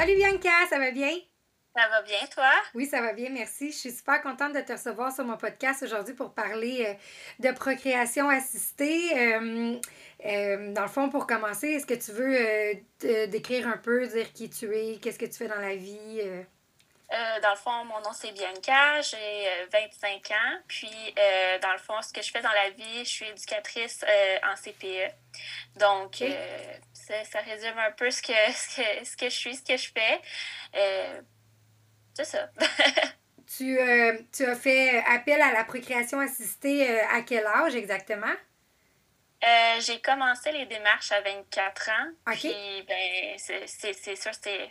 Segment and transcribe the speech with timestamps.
[0.00, 1.12] Salut Bianca, ça va bien?
[1.76, 2.50] Ça va bien, toi?
[2.74, 3.70] Oui, ça va bien, merci.
[3.70, 7.54] Je suis super contente de te recevoir sur mon podcast aujourd'hui pour parler euh, de
[7.54, 9.10] procréation assistée.
[9.14, 9.78] Euh,
[10.24, 14.48] euh, dans le fond, pour commencer, est-ce que tu veux décrire un peu, dire qui
[14.48, 16.22] tu es, qu'est-ce que tu fais dans la vie?
[17.10, 20.60] Dans le fond, mon nom c'est Bianca, j'ai 25 ans.
[20.68, 21.14] Puis,
[21.62, 24.04] dans le fond, ce que je fais dans la vie, je suis éducatrice
[24.44, 25.12] en CPE.
[25.76, 26.22] Donc,
[26.92, 29.76] ça, ça, résume un peu ce que, ce que, ce que je suis, ce que
[29.76, 30.20] je fais.
[32.14, 32.50] C'est ça.
[33.56, 38.34] tu, euh, tu as fait appel à la procréation assistée euh, à quel âge exactement?
[39.42, 42.32] Euh, j'ai commencé les démarches à 24 ans.
[42.34, 42.54] Puis,
[42.86, 44.68] ben, c'est sûr, c'est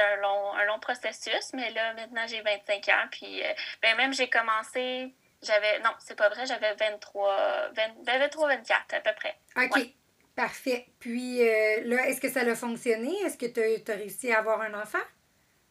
[0.00, 3.06] un long, un long processus, mais là, maintenant, j'ai 25 ans.
[3.10, 3.42] Puis,
[3.82, 7.70] ben, même, j'ai commencé, j'avais, non, c'est pas vrai, j'avais 23,
[8.06, 9.36] 23, 24 à peu près.
[9.56, 9.88] OK.
[10.36, 10.86] Parfait.
[10.98, 13.14] Puis, là, est-ce que ça a fonctionné?
[13.24, 14.98] Est-ce que tu as réussi à avoir un enfant?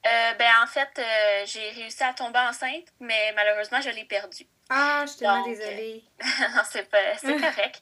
[0.06, 4.46] Euh, ben, en fait, euh, j'ai réussi à tomber enceinte, mais malheureusement, je l'ai perdu.
[4.70, 6.04] Ah, je suis tellement désolée.
[6.20, 7.82] non, c'est pas c'est correct.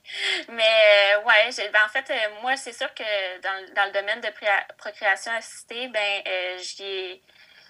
[0.50, 4.30] mais euh, ouais, ben, en fait, moi, c'est sûr que dans, dans, le domaine de
[4.78, 6.24] procréation assistée, ben
[6.58, 7.22] j'ai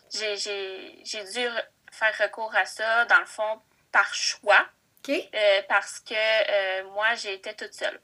[0.10, 1.48] j'ai dû
[1.92, 4.66] faire recours à ça, dans le fond, par choix.
[5.04, 5.30] OK.
[5.68, 8.00] parce que moi, j'étais toute seule.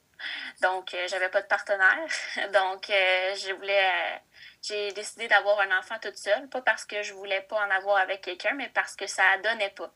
[0.61, 2.07] Donc, j'avais pas de partenaire.
[2.53, 4.19] Donc, je voulais
[4.67, 7.97] j'ai décidé d'avoir un enfant toute seule, pas parce que je voulais pas en avoir
[7.97, 9.93] avec quelqu'un, mais parce que ça donnait pas.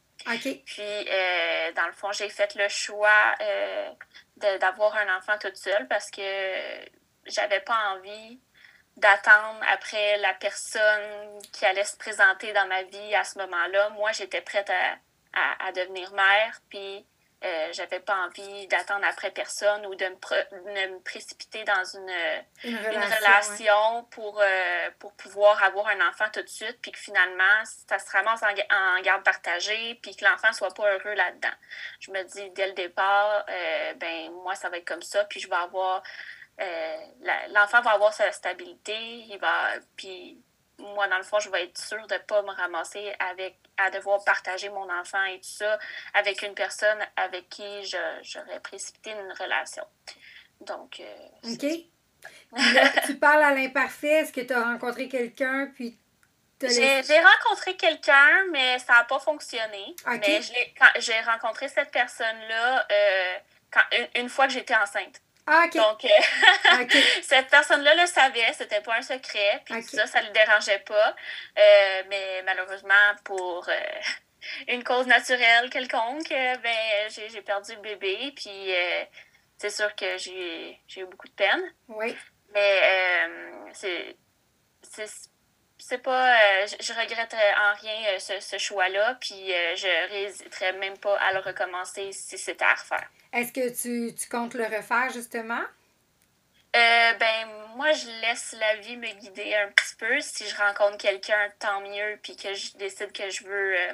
[0.65, 3.89] Puis, euh, dans le fond, j'ai fait le choix euh,
[4.59, 6.21] d'avoir un enfant toute seule parce que
[7.25, 8.39] j'avais pas envie
[8.97, 13.89] d'attendre après la personne qui allait se présenter dans ma vie à ce moment-là.
[13.91, 14.97] Moi, j'étais prête à,
[15.67, 17.05] à, devenir mère, puis
[17.43, 22.13] euh, j'avais pas envie d'attendre après personne ou de me, me précipiter dans une,
[22.63, 27.63] une relation, pour, euh, pour pouvoir avoir un enfant tout de suite, puis que finalement,
[27.87, 31.53] ça se ramasse en, garde partagée, puis que l'enfant soit pas heureux là-dedans.
[31.99, 35.39] Je me dis dès le départ, euh, ben moi, ça va être comme ça, puis
[35.39, 36.03] je vais avoir.
[37.49, 39.79] l'enfant va avoir sa stabilité, il va.
[39.95, 40.37] Puis
[40.95, 43.89] moi, dans le fond, je vais être sûre de ne pas me ramasser avec à
[43.89, 45.79] devoir partager mon enfant et tout ça
[46.13, 47.83] avec une personne avec qui
[48.23, 49.83] j'aurais précipité une relation.
[50.61, 50.99] Donc.
[50.99, 51.65] Euh, OK.
[53.05, 54.21] tu parles à l'imparfait.
[54.21, 55.97] Est-ce que tu as rencontré quelqu'un puis
[56.67, 59.95] j'ai rencontré quelqu'un, mais ça n'a pas fonctionné.
[60.07, 60.41] Mais
[60.99, 65.21] j'ai rencontré cette personne-là euh, une, fois que j'étais enceinte.
[65.47, 66.85] Ah, Donc, euh,
[67.21, 71.15] cette personne-là le savait, c'était pas un secret, puis ça, ça le dérangeait pas.
[71.57, 73.73] Euh, mais malheureusement, pour euh,
[74.67, 78.73] une cause naturelle quelconque, ben, j'ai perdu le bébé, puis
[79.57, 81.73] c'est sûr que j'ai eu beaucoup de peine.
[81.87, 82.15] Oui.
[82.53, 83.29] Mais
[83.73, 84.15] c'est
[85.81, 91.17] c'est pas je, je, regrette en rien ce, ce choix-là puis je n'hésiterais même pas
[91.17, 93.09] à le recommencer si c'était à refaire.
[93.33, 95.61] Est-ce que tu, tu, comptes le refaire, justement?
[96.75, 100.19] Euh, ben, moi, je laisse la vie me guider un petit peu.
[100.19, 103.93] Si je rencontre quelqu'un, tant mieux, puis que je décide que je veux euh,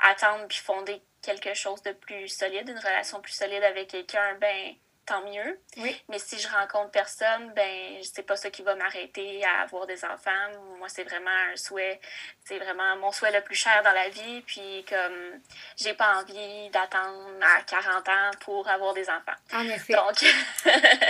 [0.00, 4.74] attendre puis fonder quelque chose de plus solide, une relation plus solide avec quelqu'un, ben,
[5.06, 5.58] tant mieux.
[5.78, 5.96] Oui.
[6.08, 10.04] Mais si je rencontre personne, ben c'est pas ça qui va m'arrêter à avoir des
[10.04, 10.30] enfants.
[10.78, 12.00] Moi, c'est vraiment un souhait,
[12.44, 14.42] c'est vraiment mon souhait le plus cher dans la vie.
[14.42, 15.40] Puis comme
[15.76, 19.38] j'ai pas envie d'attendre à 40 ans pour avoir des enfants.
[19.52, 19.94] En effet.
[19.94, 20.18] Donc,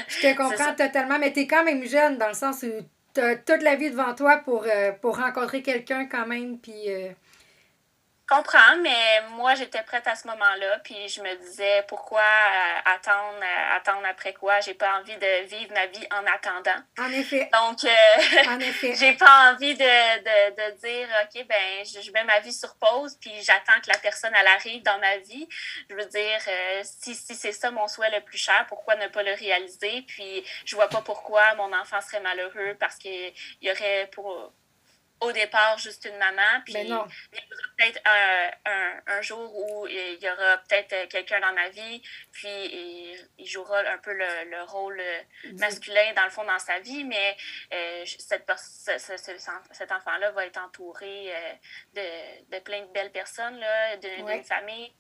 [0.09, 2.73] je te comprends totalement, mais tu es quand même jeune dans le sens où
[3.15, 6.59] tu as toute la vie devant toi pour, euh, pour rencontrer quelqu'un quand même.
[6.59, 6.93] Puis.
[6.93, 7.11] Euh,
[8.27, 13.39] comprends, mais moi, j'étais prête à ce moment-là, puis je me disais, pourquoi euh, attendre,
[13.41, 14.61] euh, attendre après quoi?
[14.61, 16.81] J'ai pas envie de vivre ma vie en attendant.
[16.99, 17.49] En effet.
[17.53, 22.53] Donc, euh, j'ai pas envie de, de, de, dire, OK, ben, je, mets ma vie
[22.53, 25.49] sur pause, puis j'attends que la personne, elle arrive dans ma vie.
[25.89, 26.41] Je veux dire,
[26.83, 30.03] si, si c'est ça mon souhait le plus cher, pourquoi ne pas le réaliser?
[30.07, 33.33] Puis, je vois pas pourquoi mon enfant serait malheureux parce qu'il
[33.63, 34.53] y aurait pour
[35.21, 36.61] au départ juste une maman.
[36.65, 37.07] Puis il y aura
[37.77, 42.03] peut-être un, un, jour où il y aura peut-être euh, quelqu'un dans ma vie,
[42.33, 42.49] puis
[43.39, 45.23] il, jouera un peu le, le rôle euh,
[45.59, 47.37] masculin dans le fond dans sa vie, mais
[47.73, 48.51] euh, cette,
[49.73, 51.33] cet enfant-là va être entouré
[51.95, 53.65] de, de, plein de belles personnes,
[54.01, 54.93] d'une famille.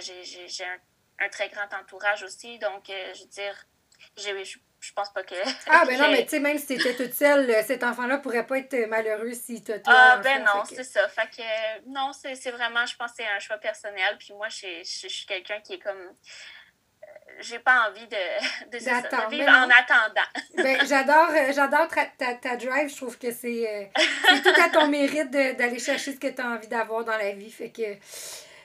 [0.00, 3.64] J'ai un, un, très grand entourage aussi, donc je veux dire,
[4.16, 4.32] j'ai
[4.80, 5.34] je pense pas que.
[5.66, 8.46] Ah, ben non, mais tu sais, même si tu étais toute seule, cet enfant-là pourrait
[8.46, 11.08] pas être malheureux si tu Ah, ben non, c'est ça.
[11.08, 14.16] Fait que, non, c'est vraiment, je pense que c'est un choix personnel.
[14.18, 15.96] Puis moi, je, suis quelqu'un qui est comme.
[15.98, 20.28] Euh, j'ai pas envie de, de, vivre en attendant.
[20.56, 22.88] ben, j'adore euh, j'adore ta, ta, drive.
[22.88, 23.90] Je trouve que c'est
[24.42, 27.50] tout à ton mérite d'aller chercher ce que tu as envie d'avoir dans la vie.
[27.50, 27.94] Fait que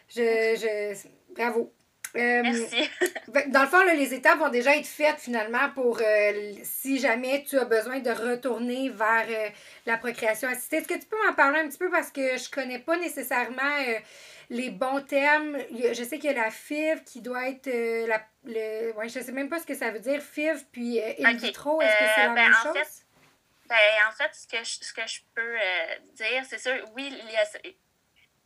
[0.09, 1.73] je, je bravo.
[2.13, 2.89] Merci.
[3.47, 6.01] dans le fond, les étapes vont déjà être faites finalement pour
[6.63, 9.25] si jamais tu as besoin de retourner vers
[9.85, 10.77] la procréation assistée.
[10.77, 11.89] Est-ce que tu peux m'en parler un petit peu?
[11.89, 13.79] Parce que je connais pas nécessairement
[14.49, 15.57] les bons termes.
[15.71, 18.21] Je sais qu'il y a la FIV qui doit être euh, la.
[18.45, 21.33] Le, ouais, je sais même pas ce que ça veut dire, FIV puis euh, in
[21.33, 21.81] vitro.
[21.81, 22.73] Est-ce que c'est la euh, ben, même chose?
[22.73, 23.03] Fait,
[23.69, 23.77] ben,
[24.07, 25.57] en fait, ce que je, ce que je peux
[26.15, 27.17] dire, c'est sûr, oui,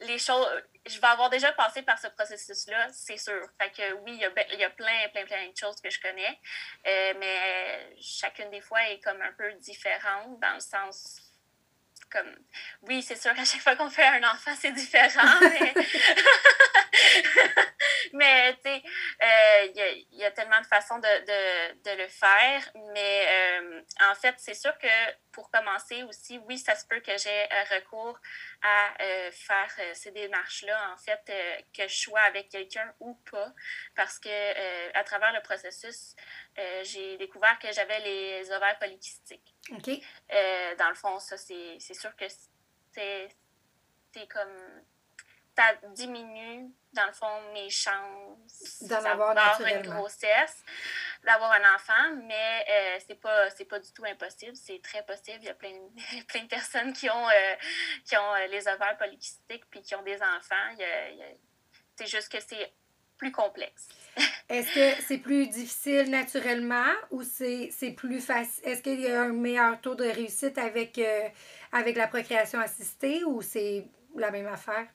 [0.02, 0.48] les choses.
[0.86, 3.42] Je vais avoir déjà passé par ce processus-là, c'est sûr.
[3.60, 5.90] Fait que oui, il y, a, il y a plein, plein, plein de choses que
[5.90, 6.40] je connais,
[6.86, 11.28] mais chacune des fois est comme un peu différente dans le sens
[12.10, 12.36] comme
[12.84, 15.74] oui, c'est sûr qu'à chaque fois qu'on fait un enfant, c'est différent, mais,
[18.14, 18.84] mais tu sais,
[19.74, 22.62] il euh, y, a tellement de façons de, de, de le faire.
[22.94, 24.88] Mais euh, en fait, c'est sûr que
[25.32, 28.20] pour commencer aussi, oui, ça se peut que j'ai recours
[28.62, 31.22] à euh, faire ces démarches-là, en fait,
[31.74, 33.54] que je sois avec quelqu'un ou pas,
[33.96, 36.16] parce que à travers le processus,
[36.84, 39.56] j'ai découvert que j'avais les ovaires polykystiques.
[39.72, 39.90] OK.
[40.78, 42.26] dans le fond, ça, c'est sûr que
[42.92, 44.84] c'est comme
[45.58, 50.64] ça diminue, dans le fond, mes chances d'avoir une grossesse,
[51.24, 55.40] d'avoir un enfant, mais euh, c'est pas pas du tout impossible, c'est très possible.
[55.42, 55.74] Il y a plein,
[56.28, 57.56] plein de personnes qui ont, euh,
[58.06, 60.76] qui ont euh, les ovaires polykystiques puis qui ont des enfants.
[61.96, 62.72] c'est juste que c'est
[63.18, 63.88] plus complexe.
[64.50, 68.64] Est-ce que c'est plus difficile naturellement ou c'est plus facile?
[68.64, 71.02] Est-ce qu'il y a un meilleur taux de réussite avec,
[71.72, 74.88] avec la procréation assistée ou c'est la même affaire?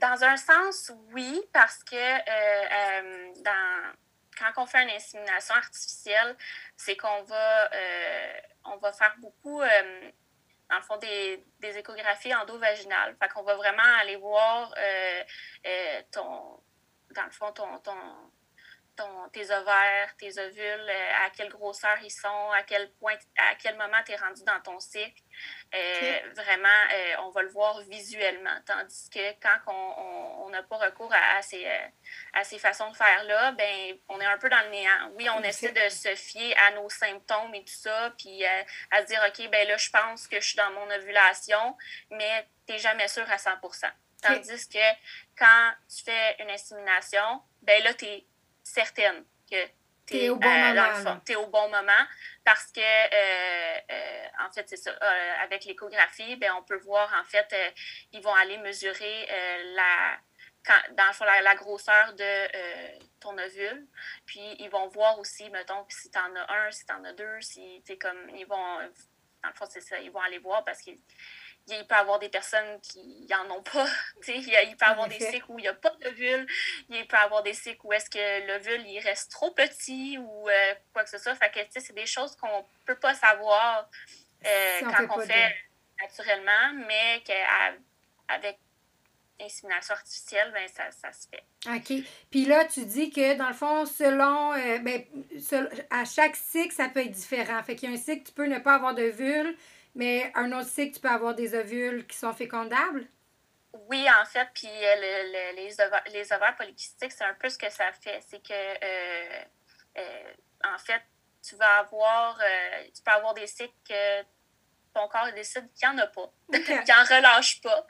[0.00, 3.92] Dans un sens, oui, parce que euh, euh,
[4.38, 6.36] quand on fait une insémination artificielle,
[6.76, 8.32] c'est qu'on va, euh,
[8.80, 13.16] va faire beaucoup, dans le fond, des, échographies endovaginales.
[13.20, 14.72] Fait qu'on va vraiment aller voir
[16.12, 16.60] ton,
[17.14, 17.78] dans le fond, ton,
[19.32, 23.76] tes ovaires, tes ovules, euh, à quelle grosseur ils sont, à quel point, à quel
[23.76, 25.22] moment tu es rendu dans ton cycle.
[25.74, 28.56] Euh, vraiment, euh, on va le voir visuellement.
[28.66, 31.66] Tandis que quand on n'a pas recours à, ces,
[32.32, 35.10] à ces façons de faire-là, ben, on est un peu dans le néant.
[35.14, 39.06] Oui, on essaie de se fier à nos symptômes et tout ça, puis à se
[39.06, 41.76] dire, OK, ben là, je pense que je suis dans mon ovulation,
[42.10, 43.50] mais tu n'es jamais sûr à 100
[44.22, 44.78] Tandis que
[45.36, 48.26] quand tu fais une insémination, ben là, tu es
[48.68, 49.56] certaine que
[50.06, 51.20] tu es, au bon euh, moment.
[51.36, 52.06] au bon moment
[52.44, 54.92] parce que, euh, euh, en fait, c'est ça.
[55.42, 57.54] avec l'échographie, ben, on peut voir, en fait,
[58.12, 59.28] ils vont aller mesurer
[59.74, 60.18] la,
[60.92, 63.86] dans le fond, la, grosseur de ton ovule.
[64.24, 67.12] Puis, ils vont voir aussi, mettons, si tu en as un, si tu en as
[67.12, 68.30] deux, si tu comme.
[68.30, 68.78] Ils vont.
[69.42, 69.98] Dans le fond, c'est ça.
[69.98, 70.98] Ils vont aller voir parce qu'ils
[71.68, 73.86] il peut y avoir des personnes qui n'en ont pas.
[74.28, 76.46] il, il peut y avoir des cycles où il n'y a pas d'ovule.
[76.88, 80.48] Il peut y avoir des cycles où est-ce que l'ovule il reste trop petit ou
[80.48, 81.34] euh, quoi que ce soit.
[81.34, 83.88] Fait que c'est des choses qu'on ne peut pas savoir
[84.46, 85.56] euh, quand on fait
[86.00, 88.58] naturellement, mais qu'avec
[89.40, 91.44] insémination artificielle, ben, ça, ça, se fait.
[91.68, 92.04] OK.
[92.30, 95.04] Puis là, tu dis que dans le fond, selon, euh, ben,
[95.90, 97.62] à chaque cycle, ça peut être différent.
[97.62, 99.56] Fait qu'il y a un cycle, tu peux ne pas avoir d'ovule,
[99.98, 103.08] mais un autre cycle, tu peux avoir des ovules qui sont fécondables?
[103.88, 107.90] Oui, en fait, puis euh, les, ovaires, les ovaires c'est un peu ce que ça
[107.92, 108.20] fait.
[108.24, 109.42] C'est que, euh,
[109.98, 110.32] euh,
[110.64, 111.02] en fait,
[111.42, 112.38] tu vas avoir,
[112.94, 114.22] tu peux avoir des cycles que
[114.98, 117.86] ton corps décide qu'il n'y en a pas, qu'il n'en relâche pas.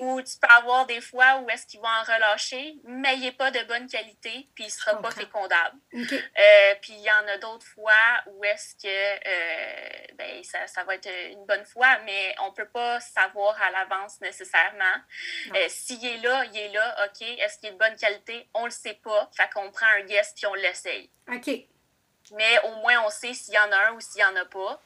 [0.00, 3.32] Ou tu peux avoir des fois où est-ce qu'il va en relâcher, mais il n'est
[3.32, 5.76] pas de bonne qualité, puis il ne sera pas fécondable.
[5.94, 7.92] Euh, puis il y en a d'autres fois
[8.26, 12.54] où est-ce que euh, ben, ça, ça, va être une bonne fois, mais on ne
[12.54, 14.96] peut pas savoir à l'avance nécessairement.
[15.54, 17.22] Euh, s'il est là, il est là, OK.
[17.22, 18.48] Est-ce qu'il est de bonne qualité?
[18.54, 19.30] On ne le sait pas.
[19.36, 21.10] Fait qu'on prend un guest puis on l'essaye.
[21.32, 21.50] OK.
[22.34, 24.44] Mais au moins, on sait s'il y en a un ou s'il n'y en a
[24.44, 24.80] pas.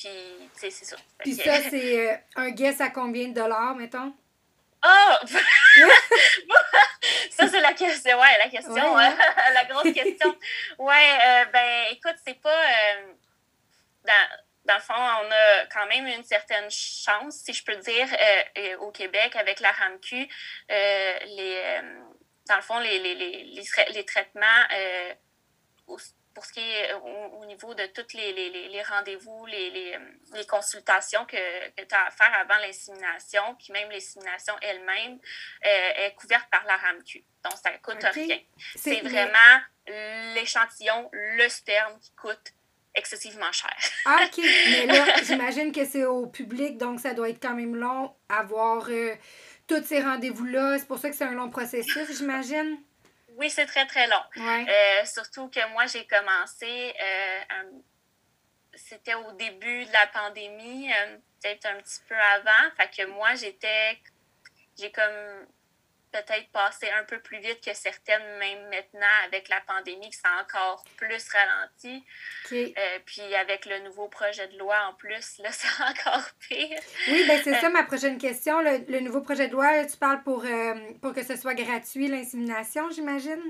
[0.00, 0.08] Puis,
[0.54, 0.96] tu sais, c'est ça.
[1.18, 4.14] Puis ça, c'est euh, un guess à combien de dollars, mettons?
[4.82, 5.14] Oh!
[7.30, 8.18] ça, c'est la question.
[8.18, 8.98] Ouais, la question.
[8.98, 9.14] Hein.
[9.52, 10.34] la grosse question.
[10.78, 12.48] Ouais, euh, ben, écoute, c'est pas.
[12.48, 13.12] Euh,
[14.06, 14.28] dans,
[14.64, 18.08] dans, le fond, on a quand même une certaine chance, si je peux dire,
[18.80, 20.26] au Québec, avec la RAMQ.
[20.70, 21.80] les,
[22.48, 23.46] dans le fond, les, les, les,
[23.92, 24.64] les traitements
[26.34, 31.24] pour ce qui est au, niveau de tous les, les, les rendez-vous, les, les, consultations
[31.26, 35.18] que, que tu as à faire avant l'insémination, puis même l'insémination elle-même,
[35.62, 37.24] est couverte par la RAMQ.
[37.44, 38.38] Donc, ça ne coûte rien.
[38.76, 39.60] C'est vraiment
[40.34, 42.54] l'échantillon, le sperme qui coûte
[42.94, 43.76] excessivement cher.
[44.04, 44.38] Ah, OK.
[44.70, 48.88] Mais là, j'imagine que c'est au public, donc ça doit être quand même long avoir
[48.88, 49.14] euh,
[49.66, 50.78] tous ces rendez-vous-là.
[50.78, 52.78] C'est pour ça que c'est un long processus, j'imagine.
[53.36, 54.22] Oui, c'est très, très long.
[54.36, 57.80] Euh, surtout que moi, j'ai commencé, euh,
[58.74, 60.90] c'était au début de la pandémie,
[61.42, 62.70] peut-être un petit peu avant.
[62.76, 63.98] Fait que moi, j'étais,
[64.78, 65.46] j'ai comme
[66.12, 70.22] peut-être passer un peu plus vite que certaines, même maintenant avec la pandémie, qui s'est
[70.40, 72.04] encore plus ralenti.
[72.52, 76.78] Euh, puis avec le nouveau projet de loi en plus, là, c'est encore pire.
[77.08, 78.60] Oui, bien c'est ça euh, ma prochaine question.
[78.60, 82.90] Le, nouveau projet de loi, tu parles pour, euh, pour que ce soit gratuit, l'insémination,
[82.90, 83.42] j'imagine?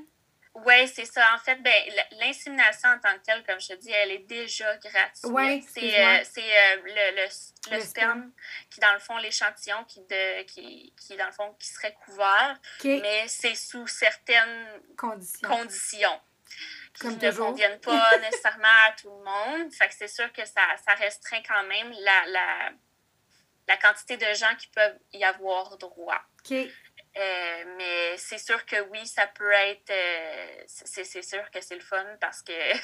[0.54, 1.35] Oui, c'est ça.
[1.35, 1.73] En fait, ben,
[2.19, 5.25] l'insémination en tant que telle, comme je te dis, elle est déjà gratuite.
[5.25, 8.33] Oui, c'est euh, euh, le, le, le, sperme
[8.69, 12.59] qui, dans le fond, l'échantillon qui, de, qui, qui, dans le fond, qui serait couvert.
[12.85, 14.66] Mais c'est sous certaines
[14.97, 15.49] conditions.
[15.49, 16.21] conditions
[16.95, 19.73] qui ne conviennent pas nécessairement à tout le monde.
[19.73, 22.71] Fait que c'est sûr que ça, ça restreint quand même la, la,
[23.69, 26.21] la quantité de gens qui peuvent y avoir droit.
[27.17, 29.90] Euh, mais c'est sûr que oui, ça peut être.
[29.90, 32.52] Euh, c'est sûr que c'est le fun parce que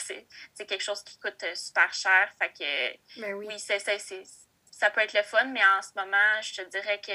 [0.55, 2.33] c'est quelque chose qui coûte super cher.
[2.39, 6.61] Fait que ben oui, oui ça peut être le fun, mais en ce moment, je
[6.61, 7.13] te dirais que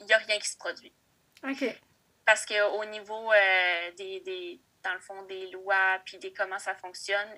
[0.00, 0.94] il n'y a rien qui se produit.
[1.42, 1.64] OK.
[2.24, 6.74] Parce qu'au niveau euh, des, des, dans le fond, des lois puis des comment ça
[6.76, 7.36] fonctionne,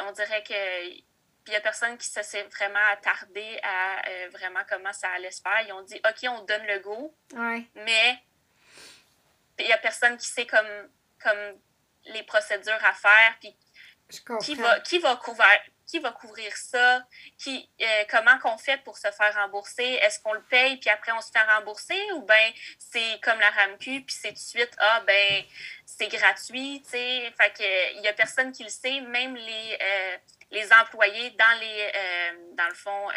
[0.00, 1.07] on dirait que
[1.48, 5.40] il n'y a personne qui s'est vraiment attardé à euh, vraiment comment ça allait se
[5.40, 5.60] faire.
[5.66, 7.14] Ils ont dit, OK, on donne le go.
[7.74, 8.18] Mais
[9.58, 10.90] il n'y a personne qui sait comme,
[11.22, 11.58] comme
[12.04, 13.36] les procédures à faire.
[13.40, 13.56] Puis
[14.40, 17.02] qui va, qui va couvrir qui va couvrir ça,
[17.38, 21.10] qui, euh, comment qu'on fait pour se faire rembourser, est-ce qu'on le paye puis après
[21.12, 22.00] on se fait rembourser?
[22.12, 25.42] Ou bien c'est comme la RAMQ puis c'est tout de suite ah ben
[25.86, 29.78] c'est gratuit, tu sais, fait que il y a personne qui le sait, même les
[29.80, 30.16] euh,
[30.50, 33.08] les employés dans les, euh, dans le fond,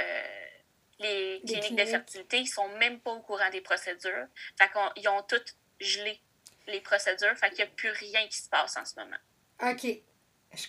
[1.00, 4.28] les cliniques de fertilité, ils sont même pas au courant des procédures.
[4.60, 6.20] Fait qu'ils ont toutes gelé
[6.68, 7.36] les procédures.
[7.38, 9.18] Fait qu'il n'y a plus rien qui se passe en ce moment.
[9.62, 10.02] OK.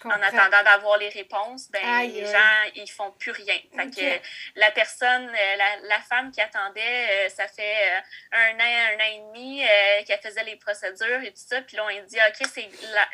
[0.05, 3.59] En attendant d'avoir les réponses, ben, les gens, ils font plus rien.
[3.75, 8.97] Fait que la personne, euh, la, la femme qui attendait, ça fait un an, un
[8.97, 9.63] an et demi
[10.07, 11.61] qu'elle faisait les procédures et tout ça.
[11.63, 12.49] Puis là, on dit, OK,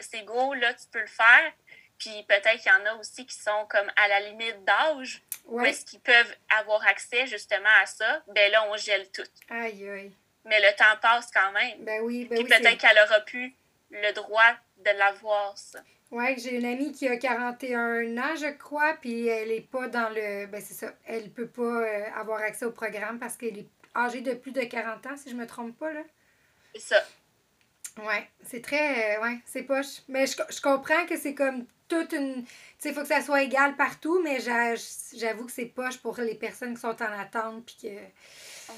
[0.01, 1.53] c'est go, là, tu peux le faire.
[1.99, 5.61] Puis peut-être qu'il y en a aussi qui sont comme à la limite d'âge, où
[5.63, 8.23] est-ce qu'ils peuvent avoir accès justement à ça?
[8.29, 9.27] Ben là, on gèle tout.
[9.51, 10.13] Aïe, aïe.
[10.45, 11.85] Mais le temps passe quand même.
[11.85, 13.55] Ben oui, ben Puis peut-être qu'elle aura pu
[13.91, 15.81] le droit de l'avoir, ça.
[16.11, 20.09] Oui, j'ai une amie qui a 41 ans, je crois, puis elle est pas dans
[20.09, 20.47] le.
[20.47, 20.95] Ben, c'est ça.
[21.05, 24.63] Elle peut pas euh, avoir accès au programme parce qu'elle est âgée de plus de
[24.63, 26.01] 40 ans, si je me trompe pas, là.
[26.75, 27.05] C'est ça.
[27.99, 29.19] Oui, c'est très.
[29.19, 30.03] Euh, ouais, c'est poche.
[30.09, 32.45] Mais je, je comprends que c'est comme toute une.
[32.45, 36.17] Tu sais, il faut que ça soit égal partout, mais j'avoue que c'est poche pour
[36.19, 37.67] les personnes qui sont en attente.
[37.67, 37.99] Puis que.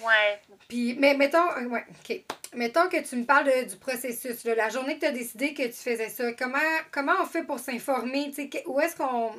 [0.05, 0.41] Ouais.
[0.69, 1.51] Puis, mais mettons.
[1.57, 2.21] Euh, ouais, OK.
[2.55, 4.45] Mettons que tu me parles du processus.
[4.45, 6.59] la journée que tu as décidé que tu faisais ça, comment,
[6.91, 8.33] comment on fait pour s'informer?
[8.67, 9.33] Où est-ce qu'on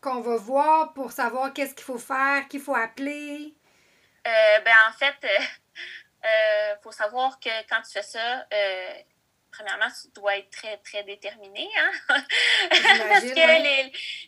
[0.00, 3.54] qu'on va voir pour savoir qu'est-ce qu'il faut faire, qu'il faut appeler?
[4.26, 8.46] Euh, ben, en fait, il euh, faut savoir que quand tu fais ça,
[9.52, 11.68] premièrement, tu dois être très, très déterminé.
[11.78, 11.92] Hein?
[13.08, 13.40] Parce qu'il n'y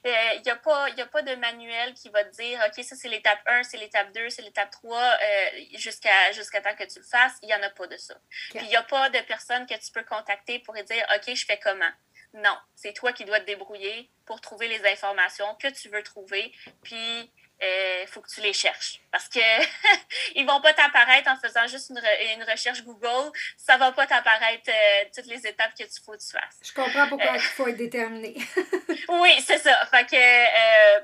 [0.07, 3.41] euh, a, pas, a pas de manuel qui va te dire, OK, ça c'est l'étape
[3.47, 7.35] 1, c'est l'étape 2, c'est l'étape 3, euh, jusqu'à jusqu'à temps que tu le fasses.
[7.43, 8.15] Il n'y en a pas de ça.
[8.51, 11.45] Puis il n'y a pas de personne que tu peux contacter pour dire, OK, je
[11.45, 11.91] fais comment?
[12.35, 16.53] Non, c'est toi qui dois te débrouiller pour trouver les informations que tu veux trouver.
[16.83, 17.31] Puis
[17.61, 19.01] il euh, faut que tu les cherches.
[19.11, 19.39] Parce que
[20.35, 22.03] ils vont pas t'apparaître en faisant juste une,
[22.35, 23.31] une, recherche Google.
[23.57, 26.59] Ça va pas t'apparaître euh, toutes les étapes que tu faut que tu fasses.
[26.63, 28.35] Je comprends pourquoi euh, il faut être déterminé.
[29.09, 29.87] oui, c'est ça.
[29.87, 31.01] Fait que,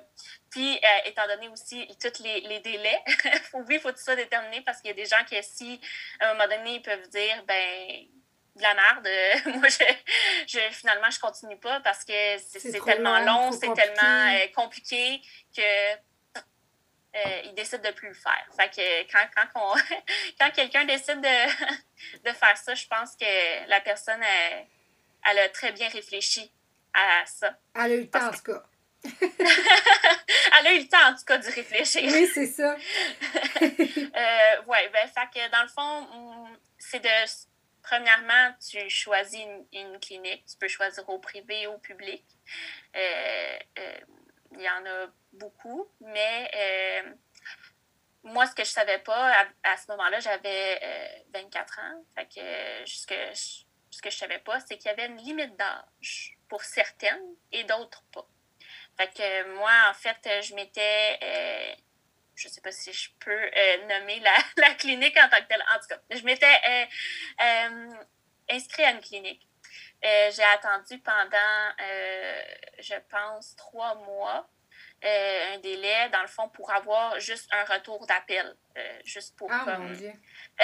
[0.51, 3.01] puis, étant donné aussi tous les, les délais,
[3.55, 5.81] oui, il faut que tu sois déterminé parce qu'il y a des gens qui, si,
[6.19, 8.07] à un moment donné, ils peuvent dire, ben
[8.57, 9.09] de la merde.
[9.61, 9.85] Moi, je,
[10.49, 15.23] je, finalement, je continue pas parce que c'est tellement long, c'est tellement compliqué
[15.57, 15.97] que
[17.15, 18.47] euh, il décide de plus le faire.
[18.57, 19.75] Fait que quand, quand,
[20.41, 24.67] quand quelqu'un décide de, de, faire ça, je pense que la personne, elle,
[25.27, 26.53] elle, a très bien réfléchi
[26.95, 27.59] à ça.
[27.75, 28.63] Elle a eu le temps, en tout cas.
[29.05, 32.03] elle a eu le temps, en tout cas, d'y réfléchir.
[32.05, 32.77] Oui, c'est ça.
[33.63, 36.49] euh, oui, ben, fait que dans le fond,
[36.79, 37.09] c'est de
[37.83, 39.41] premièrement, tu choisis
[39.73, 40.45] une, clinique.
[40.47, 42.25] Tu peux choisir au privé ou au public.
[42.97, 43.99] Euh, euh,
[44.53, 46.51] il y en a beaucoup, mais
[48.23, 52.05] moi, ce que je savais pas à, ce moment-là, j'avais 24 ans.
[52.15, 55.17] Fait que ce que je, ce que je savais pas, c'est qu'il y avait une
[55.17, 58.27] limite d'âge pour certaines et d'autres pas.
[58.99, 61.79] Fait que moi, en fait, je m'étais
[62.41, 64.21] je ne sais pas si je peux euh, nommer
[64.57, 65.63] la, clinique en tant que telle.
[65.75, 66.85] En tout cas, je m'étais euh,
[67.43, 67.91] euh,
[68.51, 69.47] inscrite à une clinique.
[70.03, 71.73] J'ai attendu pendant,
[72.79, 74.49] je pense, trois mois.
[75.03, 78.57] un délai, dans le fond, pour avoir juste un retour d'appel.
[79.05, 79.51] juste pour.
[79.53, 80.13] Ah, mon Dieu.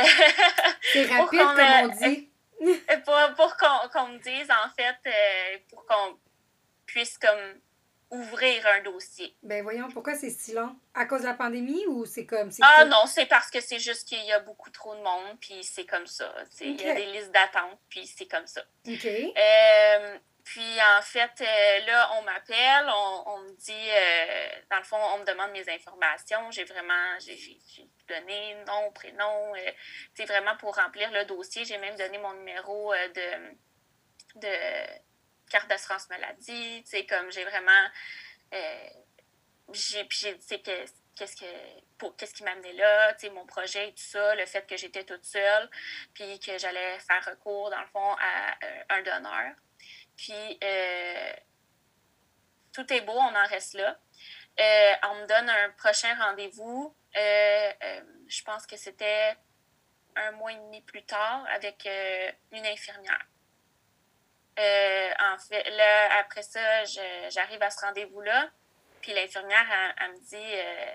[0.93, 2.31] C'est rapide, comme on dit.
[3.05, 3.57] pour, pour
[3.93, 6.19] qu'on me dise, en fait, pour qu'on
[6.87, 7.61] puisse comme
[8.11, 9.37] ouvrir un dossier.
[9.43, 10.77] Ben voyons, pourquoi c'est si long?
[10.95, 12.51] À cause de la pandémie ou c'est comme...
[12.63, 15.65] Ah non, c'est parce que c'est juste qu'il y a beaucoup trop de monde, puis
[15.65, 16.33] c'est comme ça.
[16.61, 18.63] Il y a des listes d'attente, puis c'est comme ça.
[18.87, 19.07] OK.
[19.07, 22.87] Euh, puis en fait, euh, là, on m'appelle,
[23.27, 26.51] on, me dit, euh, dans le fond, on me demande mes informations.
[26.53, 27.59] J'ai vraiment, j'ai
[28.09, 29.53] donné nom, prénom.
[30.15, 31.65] c'est vraiment pour remplir le dossier.
[31.65, 33.57] J'ai même donné mon numéro de,
[34.37, 34.49] de
[35.51, 37.87] carte d'assurance maladie, tu sais, comme j'ai vraiment.
[38.55, 38.89] Euh,
[39.73, 40.63] j'ai, puis j'ai dit,
[41.15, 41.47] qu'est-ce que
[41.99, 44.77] pour qu'est-ce qui m'amenait là, tu sais, mon projet et tout ça, le fait que
[44.77, 45.71] j'étais toute seule,
[46.15, 49.55] puis que j'allais faire recours, dans le fond, à euh, un donneur.
[50.17, 51.33] Puis, euh,
[52.73, 53.99] tout est beau, on en reste là.
[55.05, 56.95] on me donne un prochain rendez-vous.
[57.15, 59.37] je pense que c'était
[60.17, 61.89] un mois et demi plus tard avec
[62.53, 63.27] une infirmière.
[64.59, 66.85] Euh, en fait, là, après ça,
[67.29, 68.51] j'arrive à ce rendez-vous-là.
[69.03, 70.95] Puis l'infirmière, elle, me dit euh,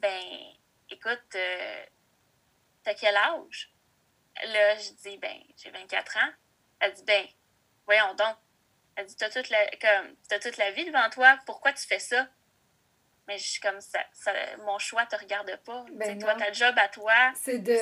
[0.00, 0.22] Ben,
[0.90, 1.84] écoute, euh,
[2.82, 3.72] t'as quel âge?
[4.44, 6.32] Là, je dis Ben, j'ai 24 ans.
[6.80, 7.26] Elle dit Ben,
[7.86, 8.36] voyons donc.
[8.96, 12.00] Elle dit T'as toute, la, comme, as toute la vie devant toi, pourquoi tu fais
[12.00, 12.28] ça?
[13.28, 14.00] Mais je suis comme ça,
[14.64, 15.86] mon choix te regarde pas.
[15.92, 17.76] Ben toi, ta job à toi, c'est de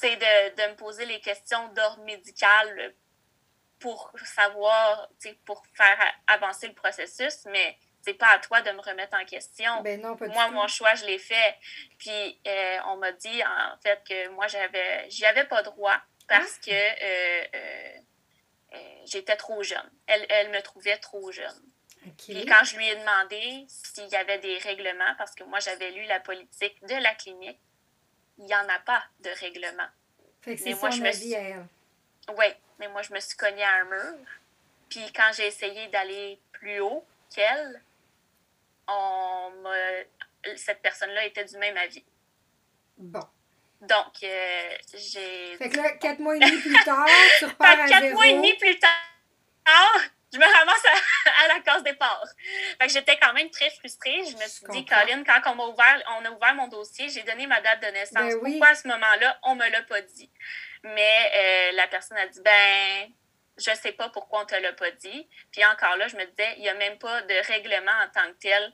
[0.00, 2.94] c'est de, de, me poser les questions d'ordre médical
[3.80, 5.08] pour savoir,
[5.44, 9.82] pour faire avancer le processus, mais c'est pas à toi de me remettre en question.
[9.82, 11.56] Ben non, moi, mon choix, je l'ai fait.
[11.98, 16.58] Puis euh, on m'a dit en fait que moi, j'avais j'y avais pas droit parce
[16.58, 16.66] ah.
[16.66, 17.44] que euh,
[18.74, 19.90] euh, j'étais trop jeune.
[20.06, 21.62] Elle, elle, me trouvait trop jeune.
[22.16, 25.90] Puis quand je lui ai demandé s'il y avait des règlements, parce que moi, j'avais
[25.90, 27.60] lu la politique de la clinique,
[28.38, 29.88] il n'y en a pas de règlement.
[30.40, 31.34] Fait que c'est moi, je me suis...
[32.36, 32.46] Oui,
[32.78, 34.26] mais moi, je me suis cognée à un mur.
[34.88, 37.82] Puis quand j'ai essayé d'aller plus haut qu'elle,
[38.86, 39.52] on
[40.56, 42.04] cette personne-là était du même avis.
[42.96, 43.24] Bon.
[43.80, 45.56] Donc, euh, j'ai.
[45.56, 47.06] Fait que là, quatre mois et demi plus tard,
[47.38, 50.00] tu repars à quatre mois et demi plus tard,
[50.32, 50.84] je me ramasse
[51.44, 52.24] à, la case départ.
[52.80, 54.24] Fait que j'étais quand même très frustrée.
[54.24, 57.22] Je me suis dit, Colin, quand on m'a ouvert, on a ouvert mon dossier, j'ai
[57.22, 58.34] donné ma date de naissance.
[58.34, 60.30] Ben Pourquoi à ce moment-là, on me l'a pas dit?
[60.84, 63.10] Mais euh, la personne a dit, ben,
[63.56, 65.28] je sais pas pourquoi on te l'a pas dit.
[65.52, 68.28] Puis encore là, je me disais, il y a même pas de règlement en tant
[68.32, 68.72] que tel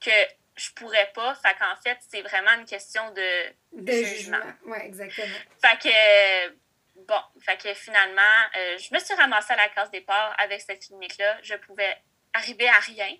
[0.00, 0.10] que
[0.56, 1.34] je pourrais pas.
[1.36, 4.38] Fait qu'en fait, c'est vraiment une question de, jugement.
[4.66, 5.36] Oui, exactement.
[5.60, 6.61] Fait que
[7.08, 8.22] Bon, fait que finalement,
[8.56, 11.38] euh, je me suis ramassée à la case départ avec cette clinique-là.
[11.42, 11.96] Je pouvais
[12.32, 13.16] arriver à rien.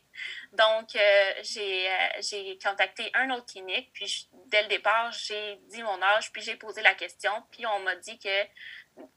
[0.53, 6.01] Donc, euh, euh, j'ai contacté un autre clinique, puis dès le départ, j'ai dit mon
[6.01, 8.47] âge, puis j'ai posé la question, puis on m'a dit que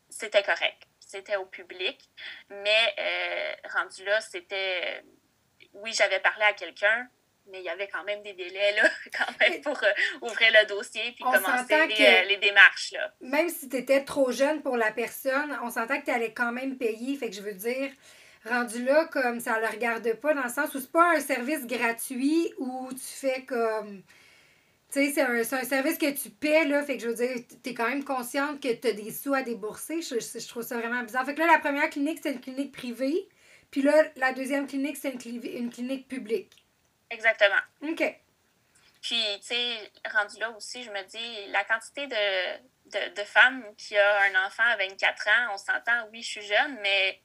[0.10, 0.84] c'était correct.
[0.99, 2.10] C'était au public.
[2.49, 5.04] Mais rendu là, c'était.
[5.73, 7.08] Oui, j'avais parlé à quelqu'un,
[7.51, 10.67] mais il y avait quand même des délais là, quand même pour euh, ouvrir le
[10.67, 12.91] dossier puis commencer les, euh, les, démarches.
[12.93, 13.13] Là.
[13.21, 16.51] Même si tu étais trop jeune pour la personne, on s'entend que tu allais quand
[16.51, 17.15] même payer.
[17.17, 17.91] Fait que je veux dire,
[18.45, 21.19] rendu là, comme ça ne le regarde pas, dans le sens où c'est pas un
[21.19, 24.01] service gratuit où tu fais comme.
[24.91, 26.81] Tu sais, c'est un, un, service que tu paies, là.
[26.84, 29.34] Fait que je veux dire, tu es quand même consciente que tu as des sous
[29.34, 30.01] à débourser.
[30.01, 31.25] Je, je, trouve ça vraiment bizarre.
[31.25, 33.27] Fait que là, la première clinique, c'était une clinique privée.
[33.71, 36.64] Puis là, la deuxième clinique, c'est une, une clinique publique.
[37.09, 37.61] Exactement.
[37.81, 38.03] OK.
[39.01, 43.95] Puis, tu sais, rendu là aussi, je me dis, la quantité de, de, femmes qui
[43.97, 47.21] a un enfant à 24 ans, on s'entend, oui, je suis jeune, mais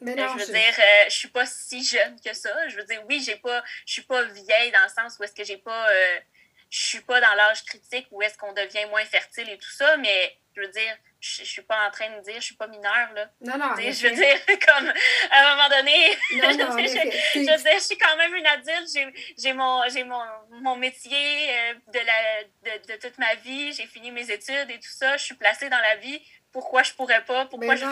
[0.00, 2.68] mais non, je veux dire, euh, je suis pas si jeune que ça.
[2.68, 5.32] Je veux dire, oui, j'ai pas, je suis pas vieille dans le sens où est-ce
[5.32, 6.20] que j'ai pas, euh,
[6.68, 9.96] je suis pas dans l'âge critique où est-ce qu'on devient moins fertile et tout ça,
[9.96, 12.66] mais Je veux dire, je, je suis pas en train de dire, je suis pas
[12.66, 13.30] mineure, là.
[13.42, 13.74] Non, non.
[13.76, 14.92] Je veux dire, comme,
[15.30, 18.46] à un moment donné, non, non, je, je, veux dire, je suis quand même une
[18.46, 18.88] adulte,
[19.36, 24.10] j'ai mon, mon, mon métier euh, de, la, de, de toute ma vie, j'ai fini
[24.10, 26.22] mes études et tout ça, je suis placée dans la vie
[26.56, 27.84] pourquoi je pourrais pas, pourquoi je,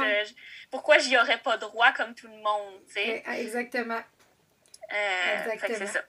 [0.70, 3.22] pourquoi j'y aurais pas droit comme tout le monde, tu sais?
[3.36, 4.00] Exactement.
[4.90, 5.86] Euh, Exactement.
[5.86, 6.00] ça.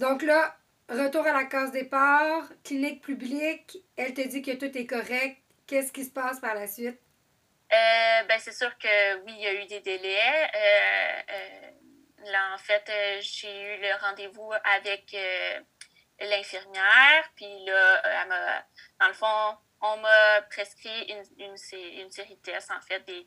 [0.00, 0.56] Donc là,
[0.88, 5.36] retour à la case départ, clinique publique, elle te dit que tout est correct.
[5.74, 7.00] Qu'est-ce qui se passe par la suite?
[7.72, 10.50] Euh, ben, c'est sûr que oui, il y a eu des délais.
[10.54, 12.88] Euh, là, en fait,
[13.20, 15.16] j'ai eu le rendez-vous avec
[16.20, 18.64] l'infirmière, puis là, elle m'a,
[19.00, 23.26] dans le fond, on m'a prescrit une, une, série de tests, en fait, des,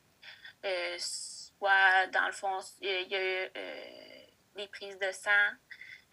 [0.64, 5.50] euh, soit dans le fond, il y a eu euh, des prises de sang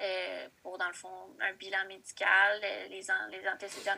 [0.01, 3.97] euh, pour, dans le fond, un bilan médical, les, les antécédents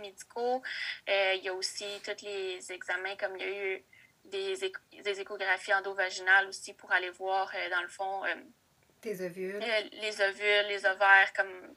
[0.00, 0.62] médicaux.
[1.06, 3.84] il y a aussi tous les examens, comme il y a eu
[4.24, 4.54] des,
[5.02, 8.22] des échographies endovaginales aussi pour aller voir, dans le fond,
[9.00, 9.58] Tes ovules.
[9.92, 11.74] les ovules, les ovaires, comme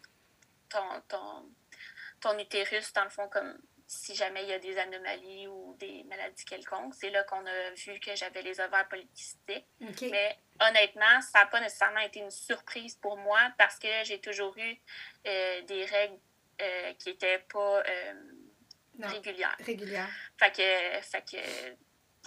[0.70, 1.50] ton, ton,
[2.20, 3.58] ton utérus, dans le fond, comme
[3.94, 6.96] si jamais il y a des anomalies ou des maladies quelconques.
[6.96, 9.68] C'est là qu'on a vu que j'avais les ovaires polykystiques.
[9.80, 14.58] Mais honnêtement, ça n'a pas nécessairement été une surprise pour moi parce que j'ai toujours
[14.58, 14.78] eu
[15.28, 16.20] euh, des règles
[16.62, 18.14] euh, qui n'étaient pas euh,
[19.00, 19.56] régulières.
[19.60, 20.10] Régulières.
[20.38, 21.78] Fait que, fait que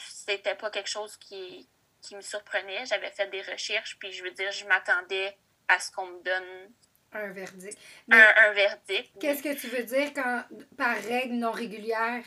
[0.01, 1.69] c'était pas quelque chose qui,
[2.03, 2.87] qui me surprenait.
[2.87, 5.37] J'avais fait des recherches, puis je veux dire, je m'attendais
[5.69, 6.73] à ce qu'on me donne
[7.17, 7.79] un verdict.
[8.11, 9.11] un, verdict.
[9.21, 10.45] Qu'est-ce que tu veux dire quand,
[10.77, 12.23] par règle non régulière?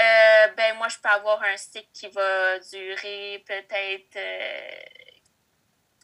[0.00, 5.19] Euh, ben, moi, je peux avoir un cycle qui va durer peut-être euh,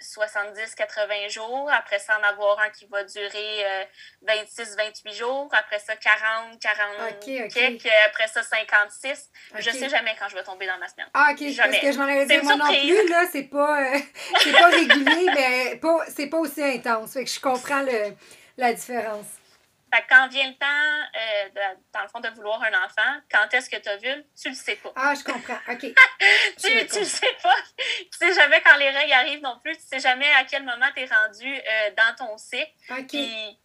[0.03, 1.71] 70-80 jours.
[1.73, 3.65] Après ça, en avoir un qui va durer
[4.27, 5.49] 26-28 euh, jours.
[5.53, 7.21] Après ça, 40, 40
[7.53, 7.89] quelques.
[8.07, 9.31] Après ça, 56.
[9.59, 11.09] Je sais jamais quand je vais tomber dans ma semaine.
[11.15, 11.49] Ah, OK.
[11.49, 11.81] Jamais.
[11.81, 13.99] Parce que j'en avais dit, moi non plus, là, c'est pas, euh,
[14.53, 17.15] pas régulier, mais pas, c'est pas aussi intense.
[17.15, 18.15] Fait que je comprends le,
[18.57, 19.27] la différence
[20.09, 23.77] quand vient le temps, euh, dans le fond, de vouloir un enfant, quand est-ce que
[23.77, 24.93] tu as vu, tu le sais pas.
[24.97, 25.59] Ah, je comprends.
[25.69, 25.81] OK.
[26.59, 27.55] tu, le sais pas.
[27.77, 29.77] Tu sais jamais quand les règles arrivent non plus.
[29.77, 32.71] Tu sais jamais à quel moment tu es rendu euh, dans ton cycle.
[32.91, 33.07] OK.
[33.09, 33.59] Puis,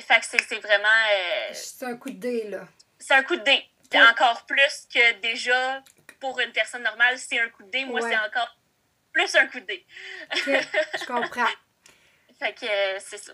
[0.00, 0.88] fait que c'est vraiment.
[1.12, 2.66] Euh, c'est un coup de dé, là.
[2.98, 3.66] C'est un coup de dé.
[3.94, 5.82] Encore plus que déjà,
[6.20, 7.84] pour une personne normale, c'est un coup de dé.
[7.84, 8.56] Moi, c'est encore
[9.12, 9.86] plus un coup de dé.
[10.32, 11.48] Je comprends.
[12.38, 13.32] fait que c'est ça.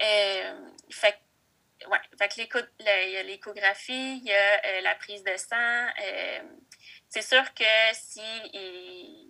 [0.00, 1.18] Euh, fait
[1.88, 5.56] ouais, fait il y a l'échographie, il y a euh, la prise de sang.
[5.56, 6.40] Euh,
[7.08, 8.22] c'est sûr que si
[8.54, 9.28] il,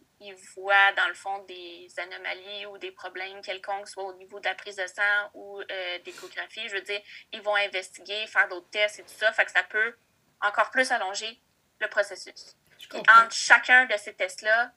[0.55, 4.55] voit dans le fond des anomalies ou des problèmes quelconques, soit au niveau de la
[4.55, 5.61] prise de sang ou
[6.05, 9.33] d'échographie, je veux dire, ils vont investiguer, faire d'autres tests et tout ça.
[9.33, 9.97] Fait que ça peut
[10.41, 11.41] encore plus allonger
[11.81, 12.57] le processus.
[12.95, 14.73] Et entre chacun de ces tests-là,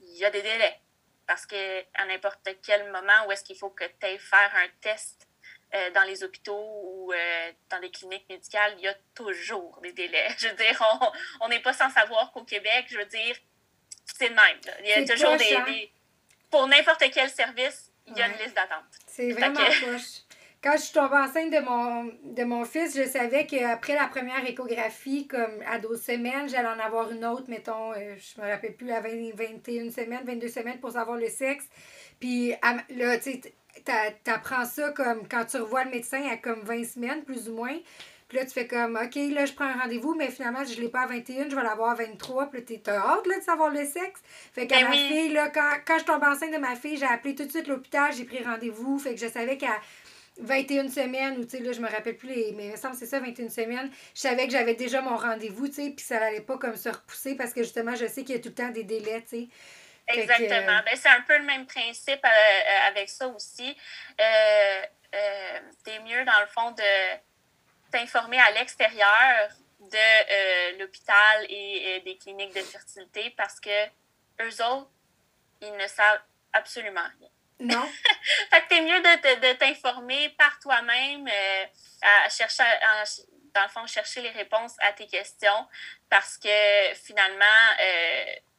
[0.00, 0.81] il y a des délais.
[1.26, 5.28] Parce qu'à n'importe quel moment où est-ce qu'il faut que tu ailles faire un test
[5.74, 9.92] euh, dans les hôpitaux ou euh, dans les cliniques médicales, il y a toujours des
[9.92, 10.28] délais.
[10.38, 10.82] Je veux dire,
[11.40, 13.36] on n'est pas sans savoir qu'au Québec, je veux dire,
[14.04, 14.60] c'est le même.
[14.80, 15.90] Il y a toujours des,
[16.50, 18.84] Pour n'importe quel service, il y a une liste d'attente.
[19.06, 20.22] C'est vraiment poche.
[20.62, 24.48] Quand je suis tombée enceinte de mon, de mon fils, je savais qu'après la première
[24.48, 28.76] échographie, comme à 12 semaines, j'allais en avoir une autre, mettons, euh, je me rappelle
[28.76, 31.64] plus, à 20, 21 semaines, 22 semaines pour savoir le sexe.
[32.20, 32.52] Puis
[32.90, 33.54] là, tu sais,
[34.22, 37.76] t'apprends ça comme quand tu revois le médecin à comme 20 semaines, plus ou moins.
[38.28, 40.80] Puis là, tu fais comme, OK, là, je prends un rendez-vous, mais finalement, je ne
[40.80, 42.46] l'ai pas à 21, je vais l'avoir à 23.
[42.46, 44.22] Puis là, t'as hâte là, de savoir le sexe.
[44.54, 47.04] Fait qu'à ben ma fille, là, quand, quand je tombe enceinte de ma fille, j'ai
[47.04, 48.98] appelé tout de suite l'hôpital, j'ai pris rendez-vous.
[48.98, 49.74] Fait que je savais qu'à
[50.38, 52.52] 21 semaines, ou tu sais, là, je me rappelle plus les.
[52.52, 53.90] Mais il me semble que c'est ça, 21 semaines.
[54.14, 56.88] Je savais que j'avais déjà mon rendez-vous, tu sais, puis ça n'allait pas comme se
[56.88, 59.28] repousser parce que justement, je sais qu'il y a tout le temps des délais, tu
[59.28, 59.48] sais.
[60.08, 60.80] Exactement.
[60.84, 63.76] Ben, c'est un peu le même principe euh, euh, avec ça aussi.
[64.20, 64.82] Euh,
[65.84, 67.18] c'est mieux, dans le fond, de
[67.90, 73.86] t'informer à l'extérieur de l'hôpital et, des cliniques de fertilité parce que
[74.40, 74.90] eux autres,
[75.60, 77.28] ils ne savent absolument rien.
[77.62, 77.88] Non?
[78.50, 81.28] fait que c'est mieux de, t'informer par toi-même,
[82.02, 82.64] à chercher,
[83.54, 85.66] dans le fond, chercher les réponses à tes questions
[86.10, 87.76] parce que finalement,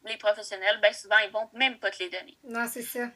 [0.06, 2.38] les professionnels, bien souvent, ils vont même pas te les donner.
[2.44, 3.08] Non, c'est ça.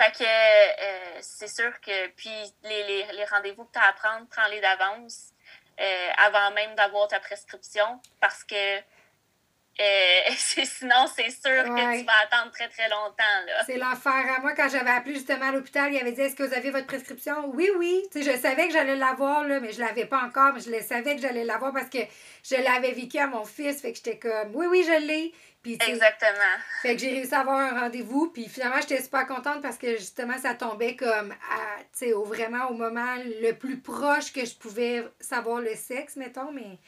[0.00, 2.30] Fait que euh, c'est sûr que, puis
[2.64, 5.30] les, les, rendez-vous que tu as à prendre, prends-les d'avance
[5.80, 8.78] euh, avant même d'avoir ta prescription parce que
[9.80, 10.34] Euh,
[10.64, 13.64] sinon, c'est sûr que tu vas attendre très, très longtemps.
[13.66, 14.40] C'est l'enfer.
[14.40, 16.86] Moi, quand j'avais appelé justement à l'hôpital, il avait dit Est-ce que vous avez votre
[16.86, 17.50] prescription?
[17.54, 18.02] Oui, oui.
[18.14, 21.16] Je savais que j'allais l'avoir, mais je ne l'avais pas encore, mais je le savais
[21.16, 21.98] que j'allais l'avoir parce que
[22.48, 23.80] je l'avais vécu à mon fils.
[23.80, 25.32] Fait que j'étais comme Oui, oui, je l'ai.
[25.64, 26.58] Exactement.
[26.82, 28.30] Fait que j'ai réussi à avoir un rendez-vous.
[28.30, 32.74] Puis finalement, j'étais super contente parce que justement, ça tombait comme à, au, vraiment au
[32.74, 36.52] moment le plus proche que je pouvais savoir le sexe, mettons.
[36.52, 36.78] Mais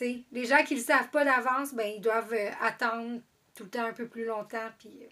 [0.00, 3.20] les gens qui ne le savent pas d'avance, ben, ils doivent euh, attendre
[3.54, 4.68] tout le temps un peu plus longtemps.
[4.86, 5.08] Euh,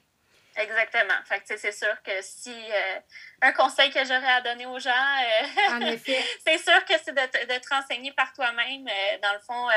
[0.59, 1.15] Exactement.
[1.25, 3.01] Fait que c'est sûr que si euh,
[3.43, 5.97] un conseil que j'aurais à donner aux gens, euh,
[6.45, 9.69] c'est sûr que c'est de, de, te renseigner par toi-même, euh, dans le fond,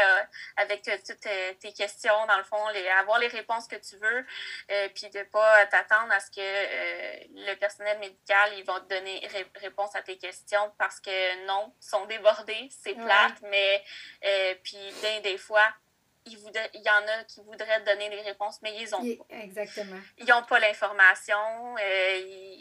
[0.57, 1.19] avec toutes
[1.59, 4.25] tes questions, dans le fond, les, avoir les réponses que tu veux,
[4.95, 9.27] puis de pas t'attendre à ce que le personnel médical, ils vont te donner
[9.61, 13.83] réponse à tes questions parce que non, ils sont débordés, c'est plate, mais
[14.63, 15.71] puis bien des fois,
[16.25, 19.25] il, y en a qui voudraient donner les réponses, mais ils ont pas.
[19.29, 19.99] Exactement.
[20.17, 21.75] Ils n'ont pas l'information.
[21.77, 22.55] Euh,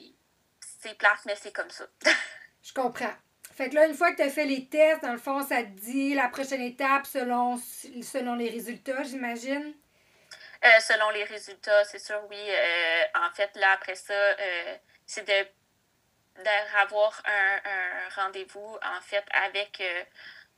[0.61, 1.87] c'est plate, mais c'est comme ça.
[2.63, 3.13] Je comprends.
[3.55, 5.63] Fait que là, une fois que tu as fait les tests, dans le fond, ça
[5.63, 9.75] te dit la prochaine étape selon, selon les résultats, j'imagine?
[10.65, 12.39] Euh, selon les résultats, c'est sûr, oui.
[12.39, 14.15] Euh, en fait, là, après ça,
[15.07, 15.49] c'est de
[16.43, 19.83] d'avoir un, un rendez-vous, en fait, avec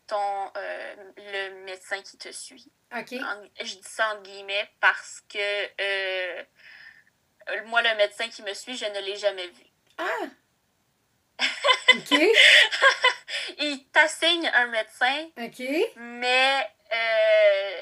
[0.06, 0.52] ton,
[1.16, 6.42] le médecin qui te suit je dis ça en guillemets parce que euh,
[7.66, 9.64] moi, le médecin qui me suit, je ne l'ai jamais vu.
[9.98, 10.26] Ah!
[11.94, 12.18] OK.
[13.58, 15.28] il t'assigne un médecin.
[15.38, 15.62] OK.
[15.96, 17.80] Mais euh,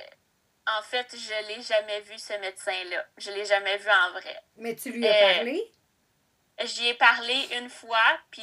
[0.79, 3.07] en fait, je l'ai jamais vu, ce médecin-là.
[3.19, 4.37] Je l'ai jamais vu en vrai.
[4.57, 5.73] Mais tu lui as euh, parlé?
[6.65, 8.43] J'y ai parlé une fois, puis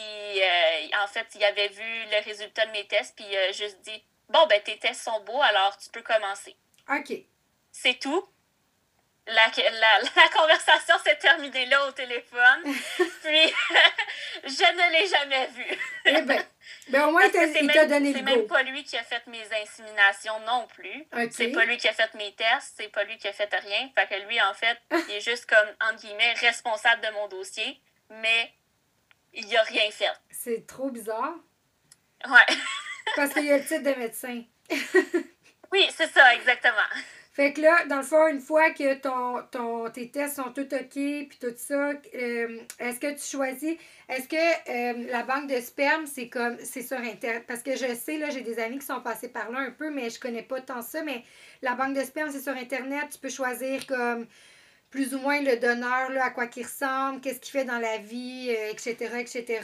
[1.03, 4.03] en fait, il avait vu le résultat de mes tests, puis il a juste dit
[4.29, 6.55] Bon, ben, tes tests sont beaux, alors tu peux commencer.
[6.89, 7.13] OK.
[7.71, 8.27] C'est tout.
[9.27, 12.63] La, la, la conversation s'est terminée là au téléphone.
[12.63, 13.53] Puis,
[14.45, 15.65] je ne l'ai jamais vu.
[16.05, 16.45] eh bien,
[16.87, 17.31] ben au moins, il
[17.71, 21.05] t'a donné le C'est même pas lui qui a fait mes inséminations non plus.
[21.31, 22.75] C'est pas lui qui a fait mes tests.
[22.77, 23.89] C'est pas lui qui a fait rien.
[23.95, 24.77] Fait que lui, en fait,
[25.09, 27.81] il est juste comme, entre guillemets, responsable de mon dossier.
[28.09, 28.51] Mais
[29.33, 30.11] il a rien fait.
[30.29, 31.35] C'est trop bizarre.
[32.25, 32.55] Ouais.
[33.15, 34.43] Parce qu'il y a le titre de médecin.
[35.71, 36.77] oui, c'est ça, exactement.
[37.37, 40.67] Fait que là, dans le fond, une fois que ton, ton, tes tests sont tout
[40.73, 43.77] OK, puis tout ça, euh, est-ce que tu choisis,
[44.09, 47.43] est-ce que euh, la banque de sperme, c'est comme, c'est sur Internet?
[47.47, 49.91] Parce que je sais, là, j'ai des amis qui sont passés par là un peu,
[49.91, 51.23] mais je connais pas tant ça, mais
[51.61, 54.25] la banque de sperme, c'est sur Internet, tu peux choisir comme
[54.89, 57.97] plus ou moins le donneur, là, à quoi qu'il ressemble, qu'est-ce qu'il fait dans la
[57.97, 59.61] vie, etc., euh, etc.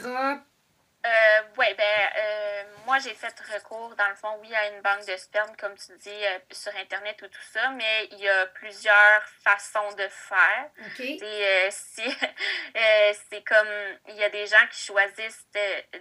[1.06, 5.04] Euh, oui, ben, euh, moi, j'ai fait recours, dans le fond, oui, à une banque
[5.06, 8.46] de sperme, comme tu dis, euh, sur Internet ou tout ça, mais il y a
[8.46, 10.70] plusieurs façons de faire.
[10.78, 10.96] OK.
[13.28, 15.46] c'est comme, il y a des gens qui choisissent,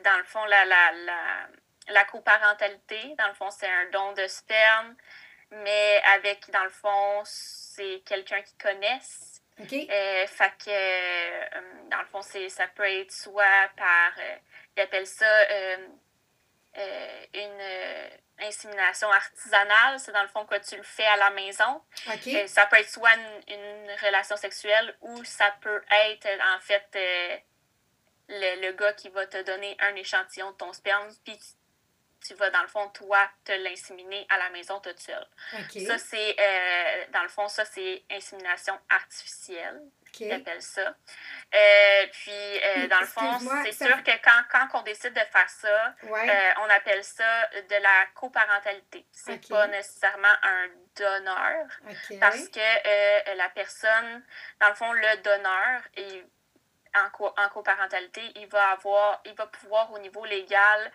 [0.05, 1.47] dans le fond, la, la, la,
[1.89, 3.13] la coparentalité.
[3.17, 4.95] Dans le fond, c'est un don de sperme,
[5.51, 7.23] mais avec, dans le fond,
[7.75, 9.41] c'est quelqu'un qui connaisse.
[9.59, 9.69] OK.
[9.69, 14.13] fait que, dans le fond, ça peut être soit par
[14.75, 15.77] ils appellent ça euh,
[16.77, 18.09] euh, une euh,
[18.41, 19.99] insémination artisanale.
[19.99, 21.81] C'est dans le fond que tu le fais à la maison.
[22.47, 23.13] ça peut être soit
[23.47, 26.87] une, relation sexuelle ou ça peut être en fait
[28.27, 31.37] le, gars qui va te donner un échantillon de ton sperme, puis
[32.25, 35.27] tu, vas dans le fond, toi, te l'inséminer à la maison toute seule.
[35.85, 36.35] Ça, c'est,
[37.11, 39.81] dans le fond, ça, c'est insémination artificielle.
[40.13, 40.31] Okay.
[40.31, 40.81] appelle ça.
[41.55, 45.49] Euh, puis, euh, dans le fond, c'est sûr que quand, quand on décide de faire
[45.49, 49.05] ça, euh, on appelle ça de la coparentalité.
[49.11, 51.65] C'est pas nécessairement un donneur
[52.19, 54.23] parce que la personne,
[54.59, 56.23] dans le fond, le donneur, et
[56.95, 60.91] en, co en coparentalité, il va avoir, il va pouvoir au niveau légal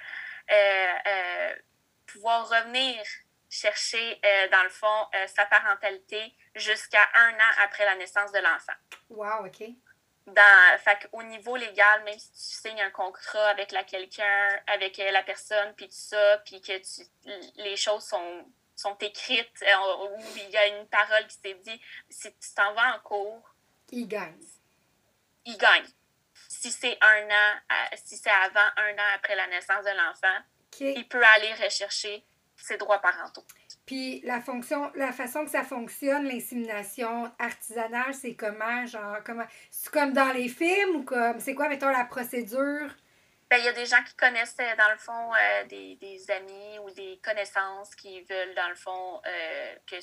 [2.06, 3.02] pouvoir revenir
[3.50, 8.72] chercher, dans le fond, sa parentalité jusqu'à un an après la naissance de l'enfant.
[9.10, 9.64] Wow, OK.
[10.26, 14.98] Dans, fait au niveau légal, même si tu signes un contrat avec la quelqu'un, avec
[14.98, 17.02] euh, la personne, puis tout ça, puis que tu,
[17.56, 18.44] les choses sont,
[18.76, 21.80] sont écrites, euh, ou il y a une parole qui s'est dit,
[22.10, 23.54] si tu t'en vas en cours,
[23.90, 24.38] il gagne.
[25.46, 25.86] Il gagne.
[26.60, 30.44] Si c'est un an, si c'est avant un an après la naissance de l'enfant,
[30.80, 32.24] il peut aller rechercher
[32.56, 33.44] ses droits parentaux.
[33.86, 39.46] Puis la fonction, la façon que ça fonctionne, l'insémination artisanale, c'est comment, genre, comment.
[39.70, 41.38] C'est comme dans les films ou comme.
[41.38, 42.90] C'est quoi, mettons, la procédure?
[43.48, 46.30] Ben, il y a des gens qui connaissent, euh, dans le fond, euh, des, des,
[46.32, 49.96] amis ou des connaissances qui veulent, dans le fond, euh, que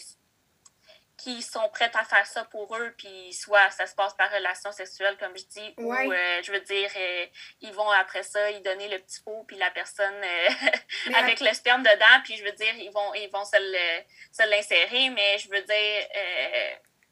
[1.18, 4.72] qui sont prêtes à faire ça pour eux, puis soit ça se passe par relation
[4.72, 7.26] sexuelle, comme je dis, ou euh, je veux dire, euh,
[7.62, 11.54] ils vont après ça, ils donner le petit pot, puis la personne euh, avec le
[11.54, 15.62] sperme dedans, puis je veux dire, ils vont, ils vont se l'insérer, mais je veux
[15.62, 16.08] dire.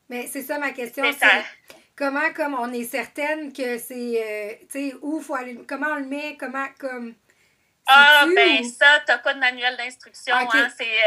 [0.09, 1.03] mais c'est ça ma question.
[1.95, 4.59] Comment, comme on est certaine que c'est.
[4.71, 5.59] tu sais, où faut aller.
[5.67, 7.13] Comment on le met, comment, comme.
[7.85, 10.99] Ah, ben ça, t'as pas de manuel d'instruction, hein, c'est...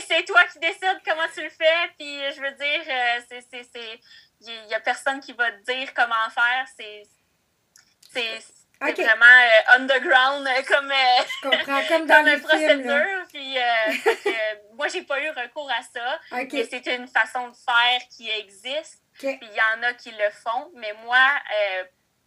[0.00, 4.00] c'est toi qui décides comment tu le fais, puis je veux dire, euh, c'est...
[4.40, 7.04] Il y a personne qui va te dire comment faire, c'est...
[8.12, 8.42] C'est
[9.02, 13.24] vraiment euh, underground euh, comme, je comprends, comme dans procédure.
[13.32, 13.56] Puis,
[14.74, 16.20] moi, j'ai pas eu recours à ça.
[16.32, 19.00] Mais c'est une façon de faire qui existe.
[19.18, 20.70] Puis il y en a qui le font.
[20.74, 21.26] Mais moi,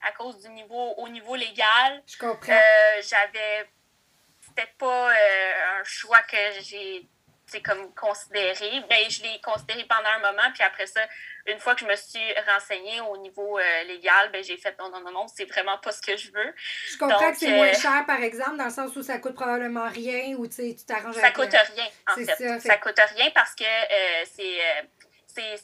[0.01, 2.03] à cause du niveau, au niveau légal.
[2.05, 2.53] Je comprends.
[2.53, 3.69] Euh, j'avais.
[4.41, 7.07] C'était pas euh, un choix que j'ai
[7.63, 8.83] comme considéré.
[8.89, 10.99] Ben, je l'ai considéré pendant un moment, puis après ça,
[11.45, 14.89] une fois que je me suis renseignée au niveau euh, légal, ben, j'ai fait non,
[14.89, 16.53] non, non, non, c'est vraiment pas ce que je veux.
[16.91, 19.87] Je comprends que c'est moins cher, par exemple, dans le sens où ça coûte probablement
[19.87, 22.25] rien ou tu t'arranges Ça coûte rien, en fait.
[22.25, 22.59] Ça, fait.
[22.59, 23.65] ça coûte rien parce que
[24.25, 24.59] c'est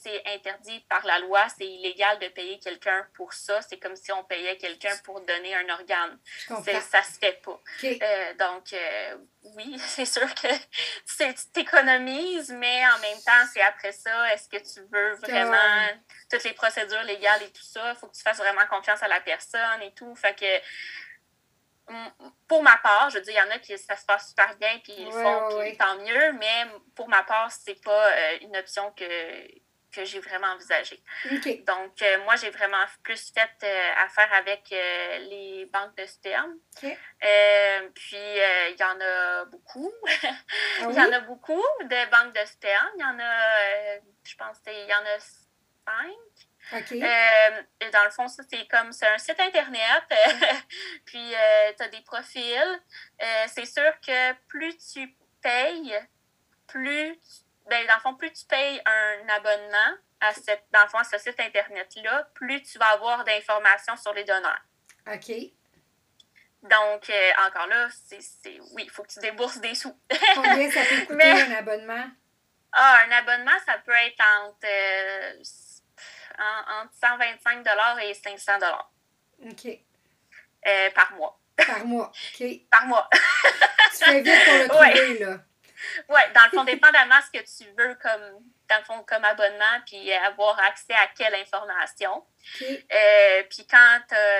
[0.01, 3.62] c'est interdit par la loi, c'est illégal de payer quelqu'un pour ça.
[3.62, 6.19] C'est comme si on payait quelqu'un pour donner un organe.
[6.47, 7.59] Ça se fait pas.
[7.83, 9.17] Euh, donc, euh,
[9.55, 14.57] oui, c'est sûr que tu t'économises, mais en même temps, c'est après ça, est-ce que
[14.57, 15.88] tu veux vraiment
[16.29, 17.91] toutes les procédures légales et tout ça?
[17.91, 20.15] Il faut que tu fasses vraiment confiance à la personne et tout.
[20.15, 20.62] Fait que
[22.47, 24.55] pour ma part, je veux dire, il y en a qui ça se passe super
[24.57, 28.38] bien, puis ils le font, puis tant mieux, mais pour ma part, c'est pas euh,
[28.41, 29.05] une option que,
[29.93, 31.01] que j'ai vraiment envisagée.
[31.65, 36.56] Donc, euh, moi, j'ai vraiment plus fait euh, affaire avec les banques de sperme.
[36.79, 39.93] puis, il y en a beaucoup.
[40.82, 42.89] Ah il y en a beaucoup de banques de sperme.
[42.97, 46.47] Il y en a, je pense, il y en a cinq.
[46.73, 50.03] Euh, dans le fond, ça, c'est comme c'est un site Internet,
[51.06, 52.82] puis euh, tu as des profils.
[53.21, 55.95] Euh, c'est sûr que plus tu payes,
[56.67, 57.17] plus,
[57.69, 61.17] ben, dans le fond, plus tu payes un abonnement à, cette, dans le fond, ce
[61.17, 64.62] site Internet-là, plus tu vas avoir d'informations sur les donneurs.
[65.08, 65.32] OK.
[66.63, 67.12] Donc,
[67.45, 69.97] encore là, c'est, oui, il faut que tu débourses des sous.
[70.36, 72.06] Combien ça peut coûter un abonnement?
[72.71, 74.67] Ah, un abonnement, ça peut être entre
[76.39, 77.65] entre 125
[78.02, 78.54] et 500
[79.45, 79.67] OK.
[80.65, 81.39] Euh, par mois.
[81.56, 82.47] Par mois, OK.
[82.71, 83.10] par mois.
[83.91, 85.39] tu fais vite pour le trouver, là.
[86.10, 89.82] Oui, dans le fond, dépendamment ce que tu veux comme, dans le fond, comme abonnement,
[89.86, 92.26] puis avoir accès à quelle information.
[92.62, 94.00] Euh, puis quand,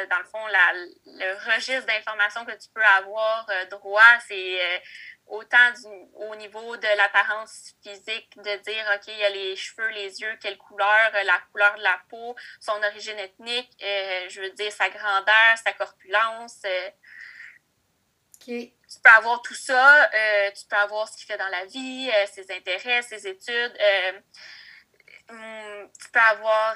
[0.10, 0.74] dans le fond, la,
[1.06, 4.82] le registre d'informations que tu peux avoir euh, droit, c'est
[5.28, 5.58] autant
[6.16, 10.38] au niveau de l'apparence physique, de dire, OK, il y a les cheveux, les yeux,
[10.42, 14.72] quelle couleur, euh, la couleur de la peau, son origine ethnique, euh, je veux dire,
[14.72, 16.62] sa grandeur, sa corpulence.
[16.66, 16.90] Euh.
[18.94, 20.10] Tu peux avoir tout ça,
[20.56, 23.78] tu peux avoir ce qu'il fait dans la vie, ses intérêts, ses études.
[25.30, 26.76] Hum, tu peux avoir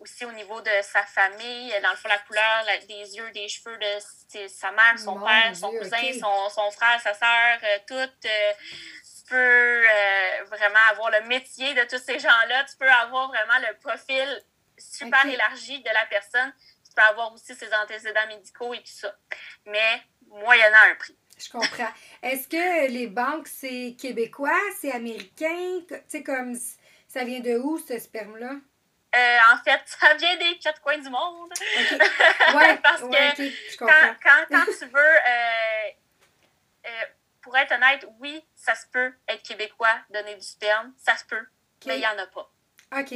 [0.00, 3.76] aussi au niveau de sa famille, dans le fond, la couleur des yeux, des cheveux
[3.78, 7.94] de sa mère, son père, son cousin, son, son, frère, sa soeur, euh, tout.
[7.94, 8.52] Euh,
[9.02, 12.64] tu peux euh, vraiment avoir le métier de tous ces gens-là.
[12.64, 14.42] Tu peux avoir vraiment le profil
[14.78, 16.52] super élargi de la personne.
[16.86, 19.14] Tu peux avoir aussi ses antécédents médicaux et tout ça.
[19.66, 21.16] Mais moyennant un prix.
[21.38, 21.92] Je comprends.
[22.22, 25.80] Est-ce que les banques, c'est québécois, c'est américain?
[25.88, 26.54] Tu sais, comme
[27.06, 28.56] ça vient de où, ce sperme-là?
[29.16, 31.50] Euh, en fait, ça vient des quatre coins du monde.
[32.82, 35.88] Parce que quand, quand, tu veux, euh,
[36.86, 37.04] euh,
[37.40, 41.46] pour être honnête, oui, ça se peut être québécois, donner du sperme, ça se peut,
[41.86, 42.50] mais il n'y en a pas.
[42.98, 43.14] OK.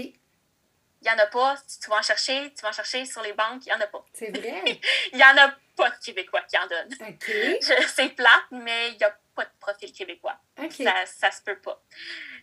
[1.02, 1.56] Il n'y en a pas.
[1.66, 3.80] Si tu vas en chercher, tu vas en chercher sur les banques, il n'y en
[3.80, 4.04] a pas.
[4.12, 4.62] C'est vrai?
[5.12, 6.94] Il n'y en a pas de Québécois qui en donnent.
[7.08, 7.32] OK.
[7.94, 10.38] C'est plate, mais il n'y a pas de profil québécois.
[10.70, 11.82] Ça, ça se peut pas.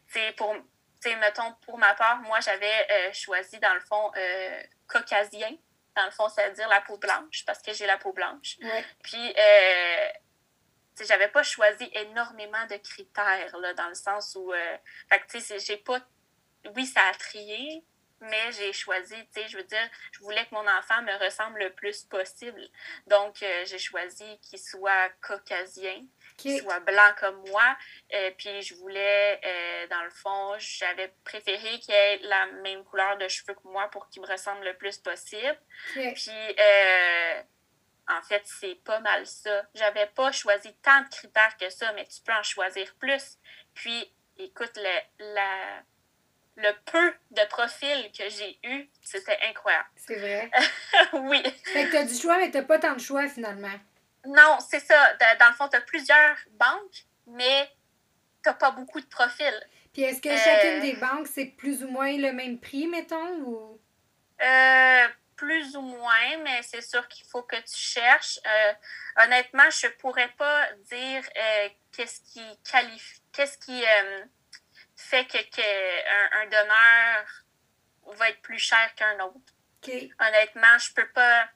[0.07, 0.55] C'est pour
[0.99, 5.55] sais, mettons, pour ma part, moi, j'avais euh, choisi, dans le fond, euh, caucasien.
[5.95, 8.57] Dans le fond, c'est-à-dire la peau blanche, parce que j'ai la peau blanche.
[9.03, 10.07] Puis, euh,
[11.05, 14.51] j'avais pas choisi énormément de critères, là, dans le sens où,
[15.09, 15.99] fait que, tu sais, j'ai pas,
[16.75, 17.83] oui, ça a trié,
[18.21, 21.59] mais j'ai choisi, tu sais, je veux dire, je voulais que mon enfant me ressemble
[21.59, 22.61] le plus possible.
[23.07, 26.05] Donc, j'ai choisi qu'il soit caucasien
[26.39, 27.77] qui soit blanc comme moi.
[28.13, 33.17] Euh, puis je voulais, euh, dans le fond, j'avais préféré qu'il ait la même couleur
[33.17, 35.59] de cheveux que moi pour qu'il me ressemble le plus possible.
[35.93, 37.41] Puis, euh,
[38.07, 39.63] en fait, c'est pas mal ça.
[39.75, 43.37] J'avais pas choisi tant de critères que ça, mais tu peux en choisir plus.
[43.75, 45.83] Puis, écoute, le, la,
[46.55, 49.87] le peu de profils que j'ai eu, c'était incroyable.
[49.95, 50.51] C'est vrai.
[51.13, 51.41] oui.
[51.65, 53.79] Fait que t'as du choix, mais t'as pas tant de choix finalement.
[54.25, 55.13] Non, c'est ça.
[55.39, 57.69] Dans le fond, t'as plusieurs banques, mais
[58.43, 59.67] t'as pas beaucoup de profils.
[59.93, 63.79] Puis est-ce que chacune des banques, c'est plus ou moins le même prix, mettons, ou?
[64.41, 68.39] Euh, plus ou moins, mais c'est sûr qu'il faut que tu cherches.
[68.45, 68.73] Euh,
[69.23, 73.83] honnêtement, je pourrais pas dire euh, qu'est-ce qui qualifie, qu'est-ce qui
[74.99, 77.25] fait que, un, donneur
[78.17, 79.53] va être plus cher qu'un autre.
[80.19, 81.47] Honnêtement, je peux pas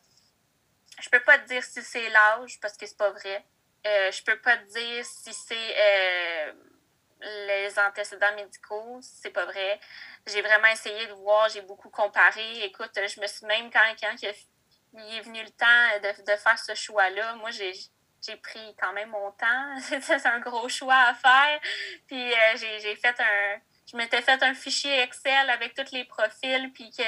[1.01, 3.45] je peux pas te dire si c'est l'âge parce que c'est pas vrai.
[3.85, 6.53] Euh, je peux pas te dire si c'est euh,
[7.47, 9.79] les antécédents médicaux, c'est pas vrai.
[10.25, 12.63] J'ai vraiment essayé de voir, j'ai beaucoup comparé.
[12.63, 16.57] Écoute, je me suis même quand, quand il est venu le temps de, de faire
[16.57, 17.73] ce choix-là, moi j'ai
[18.25, 19.75] j'ai pris quand même mon temps.
[20.01, 21.59] c'est un gros choix à faire.
[22.07, 23.59] Puis euh, j'ai fait un.
[23.91, 27.03] Je m'étais fait un fichier Excel avec tous les profils, puis qui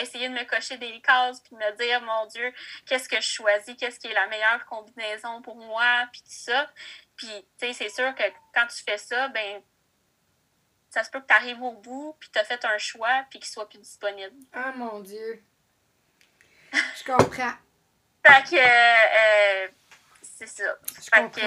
[0.00, 2.52] essayer de me cocher des cases, puis me dire, mon Dieu,
[2.86, 6.68] qu'est-ce que je choisis, qu'est-ce qui est la meilleure combinaison pour moi, puis tout ça.
[7.16, 7.28] Puis,
[7.58, 8.24] tu sais, c'est sûr que
[8.54, 9.62] quand tu fais ça, ben
[10.90, 13.38] ça se peut que tu arrives au bout, puis tu as fait un choix, puis
[13.38, 14.34] qu'il soit plus disponible.
[14.52, 15.42] Ah, mon Dieu.
[16.72, 17.52] Je comprends.
[18.26, 19.68] fait que, euh,
[20.46, 20.76] c'est ça.
[21.12, 21.40] fait que,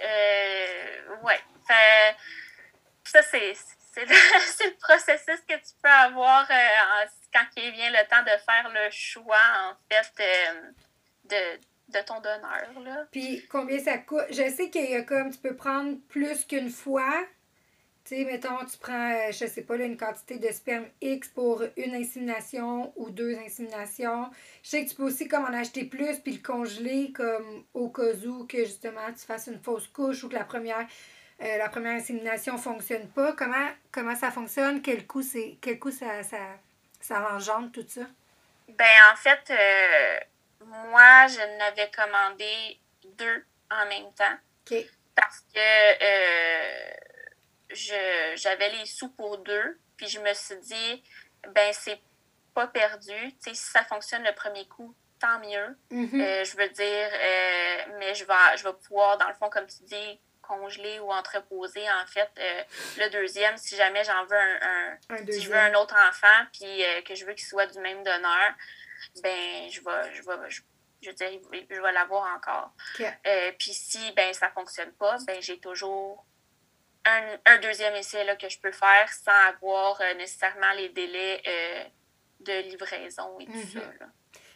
[0.00, 1.40] euh, ouais.
[1.66, 2.16] Fait,
[3.04, 3.54] ça, c'est
[3.92, 8.70] c'est le, processus que tu peux avoir euh, quand il vient le temps de faire
[8.72, 9.36] le choix,
[9.70, 10.12] en fait,
[11.30, 11.58] euh,
[11.92, 12.80] de, ton donneur.
[12.82, 13.06] Là.
[13.12, 14.24] Puis combien ça coûte?
[14.30, 17.26] Je sais qu'il y a comme, tu peux prendre plus qu'une fois.
[18.04, 21.62] Tu sais, mettons, tu prends, euh, je sais pas, une quantité de sperme X pour
[21.76, 24.28] une insémination ou deux inséminations.
[24.62, 27.90] Je sais que tu peux aussi comme en acheter plus puis le congeler comme au
[27.90, 30.86] cas où que justement tu fasses une fausse couche ou que la première
[31.42, 33.32] euh, la première insémination ne fonctionne pas.
[33.32, 34.80] Comment, comment ça fonctionne?
[34.80, 36.38] Quel coût, c'est, quel coup ça, ça,
[37.00, 38.02] ça engendre, tout ça?
[38.68, 40.20] Ben, en fait, euh,
[40.66, 42.78] moi, je n'avais commandé
[43.18, 44.36] deux en même temps.
[45.14, 46.90] Parce que euh,
[47.74, 49.78] j'avais les sous pour deux.
[49.96, 51.04] Puis je me suis dit,
[51.54, 52.00] ben, c'est
[52.54, 53.12] pas perdu.
[53.12, 55.76] Tu sais, si ça fonctionne le premier coup, tant mieux.
[55.90, 56.44] Mm-hmm.
[56.44, 60.20] je veux dire, mais je vais, je vais pouvoir, dans le fond, comme tu dis,
[60.42, 62.30] congelé ou entreposé, en fait.
[62.38, 62.62] Euh,
[62.98, 64.98] le deuxième, si jamais j'en veux un,
[65.30, 68.02] si je veux un autre enfant, puis euh, que je veux qu'il soit du même
[68.02, 68.52] donneur,
[69.22, 70.60] ben je vais, je vais, je,
[71.00, 72.72] je vais l'avoir encore.
[73.00, 76.24] Euh, puis si ben ça fonctionne pas, ben j'ai toujours
[77.04, 81.42] un, deuxième essai là, que je peux faire sans avoir nécessairement les délais
[82.40, 83.98] de livraison et tout mm-hmm.
[83.98, 84.06] ça.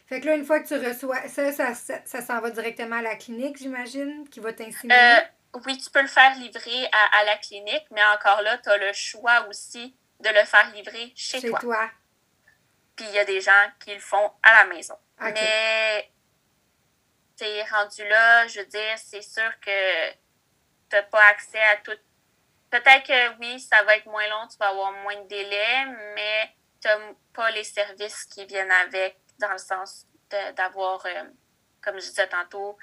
[0.07, 3.01] Fait que là, une fois que tu reçois ça, ça, ça, s'en va directement à
[3.01, 5.23] la clinique, j'imagine, qui va t'inséminer?
[5.65, 8.93] oui, tu peux le faire livrer à, la clinique, mais encore là, tu as le
[8.93, 11.89] choix aussi de le faire livrer chez, chez toi.
[12.95, 14.97] Puis il y a des gens qui le font à la maison.
[15.19, 16.11] Mais
[17.37, 21.97] tu rendu là, je veux dire, c'est sûr que tu n'as pas accès à tout.
[22.69, 26.49] Peut-être que oui, ça va être moins long, tu vas avoir moins de délai, mais
[26.81, 30.05] tu n'as pas les services qui viennent avec, dans le sens
[30.55, 31.23] d'avoir, euh,
[31.81, 32.77] comme je disais tantôt,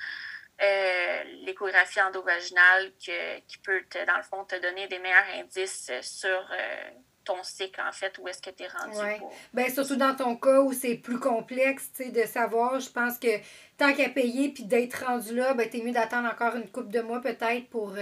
[0.62, 6.28] euh, l'échographie endovaginale qui peut, te, dans le fond, te donner des meilleurs indices sur
[6.30, 6.90] euh,
[7.24, 8.96] ton cycle, en fait, où est-ce que tu es rendu.
[8.96, 9.20] Ouais.
[9.52, 13.36] Ben, surtout dans ton cas où c'est plus complexe de savoir, je pense que
[13.76, 16.90] tant qu'à payer puis d'être rendu là, ben, tu es mieux d'attendre encore une couple
[16.90, 17.92] de mois peut-être pour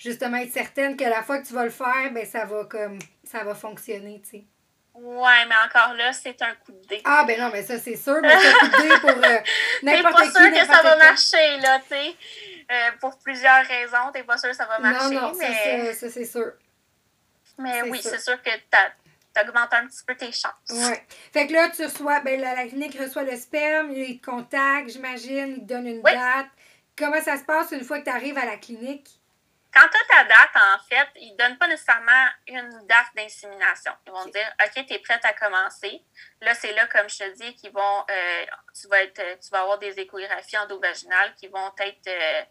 [0.00, 2.98] justement être certaine que la fois que tu vas le faire, ben, ça va comme
[3.22, 4.20] ça va fonctionner.
[4.24, 4.44] sais.
[4.94, 7.00] Ouais, mais encore là, c'est un coup de dé.
[7.04, 8.18] Ah, ben non, mais ça, c'est sûr.
[8.20, 9.38] Mais c'est un coup de dé pour euh,
[9.82, 10.26] n'importe qui.
[10.26, 12.16] T'es pas sûr que ça va marcher, là, tu sais.
[12.70, 15.14] Euh, pour plusieurs raisons, t'es pas sûr que ça va marcher.
[15.14, 15.92] Non, non, mais...
[15.94, 16.52] ça, c'est sûr.
[17.58, 18.50] Mais oui, c'est sûr que
[19.32, 20.52] t'augmentes un petit peu tes chances.
[20.70, 21.06] Ouais.
[21.32, 25.54] Fait que là, tu reçois, ben la, clinique reçoit le sperme, il te contacte, j'imagine,
[25.58, 26.48] il te donne une date.
[26.96, 29.19] Comment ça se passe une fois que tu arrives à la clinique?
[29.72, 33.92] Quand tu as ta date, en fait, ils ne donnent pas nécessairement une date d'insémination.
[34.06, 36.02] Ils vont dire OK, tu es prête à commencer.
[36.40, 38.46] Là, c'est là, comme je te dis, qu'ils vont euh,
[38.80, 42.42] tu vas être tu vas avoir des échographies endovaginales qui vont être euh,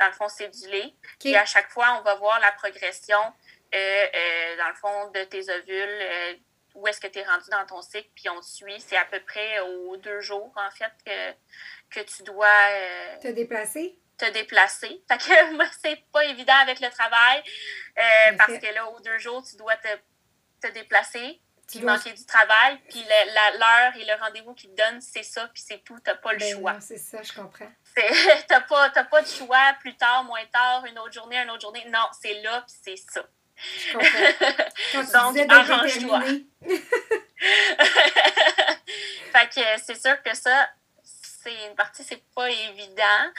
[0.00, 0.94] dans le fond cédulées.
[1.24, 3.20] Et à chaque fois, on va voir la progression
[3.74, 6.40] euh, dans le fond de tes ovules.
[6.74, 8.80] où est-ce que tu es rendu dans ton cycle, puis on te suit.
[8.80, 12.48] C'est à peu près aux deux jours, en fait, que, que tu dois...
[13.20, 13.96] te déplacer?
[14.16, 15.02] Te déplacer.
[15.08, 17.42] Fait que moi, c'est pas évident avec le travail
[17.98, 19.88] euh, parce que là, aux deux jours, tu dois te,
[20.66, 21.40] te déplacer.
[21.68, 25.62] puis manquer du travail, puis l'heure et le rendez-vous qu'ils te donnent, c'est ça, puis
[25.66, 26.80] c'est tout, t'as pas le ben choix.
[26.80, 27.70] C'est ça, je comprends.
[28.48, 31.84] T'as pas, pas de choix, plus tard, moins tard, une autre journée, une autre journée.
[31.88, 33.24] Non, c'est là, puis c'est ça.
[33.56, 35.32] Je comprends.
[35.32, 36.22] Donc, arrange-toi.
[39.32, 40.68] fait que c'est sûr que ça,
[41.44, 43.32] c'est une partie, c'est pas évident.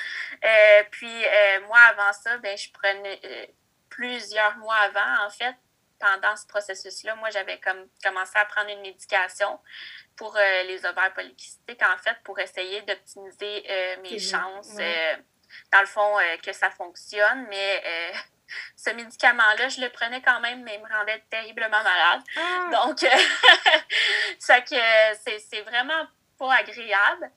[0.43, 3.45] Euh, puis euh, moi, avant ça, ben, je prenais euh,
[3.89, 5.56] plusieurs mois avant, en fait,
[5.99, 9.60] pendant ce processus-là, moi, j'avais comme commencé à prendre une médication
[10.16, 13.66] pour les ovaires polykystiques, en fait, pour essayer d'optimiser
[14.01, 14.76] mes chances.
[14.76, 18.14] dans le fond, que ça fonctionne, mais
[18.78, 22.22] ce médicament-là, je le prenais quand même, mais il me rendait terriblement malade.
[22.38, 22.70] Ah!
[22.72, 22.99] Donc,
[24.39, 24.76] ça que
[25.18, 27.31] c'est vraiment pas agréable.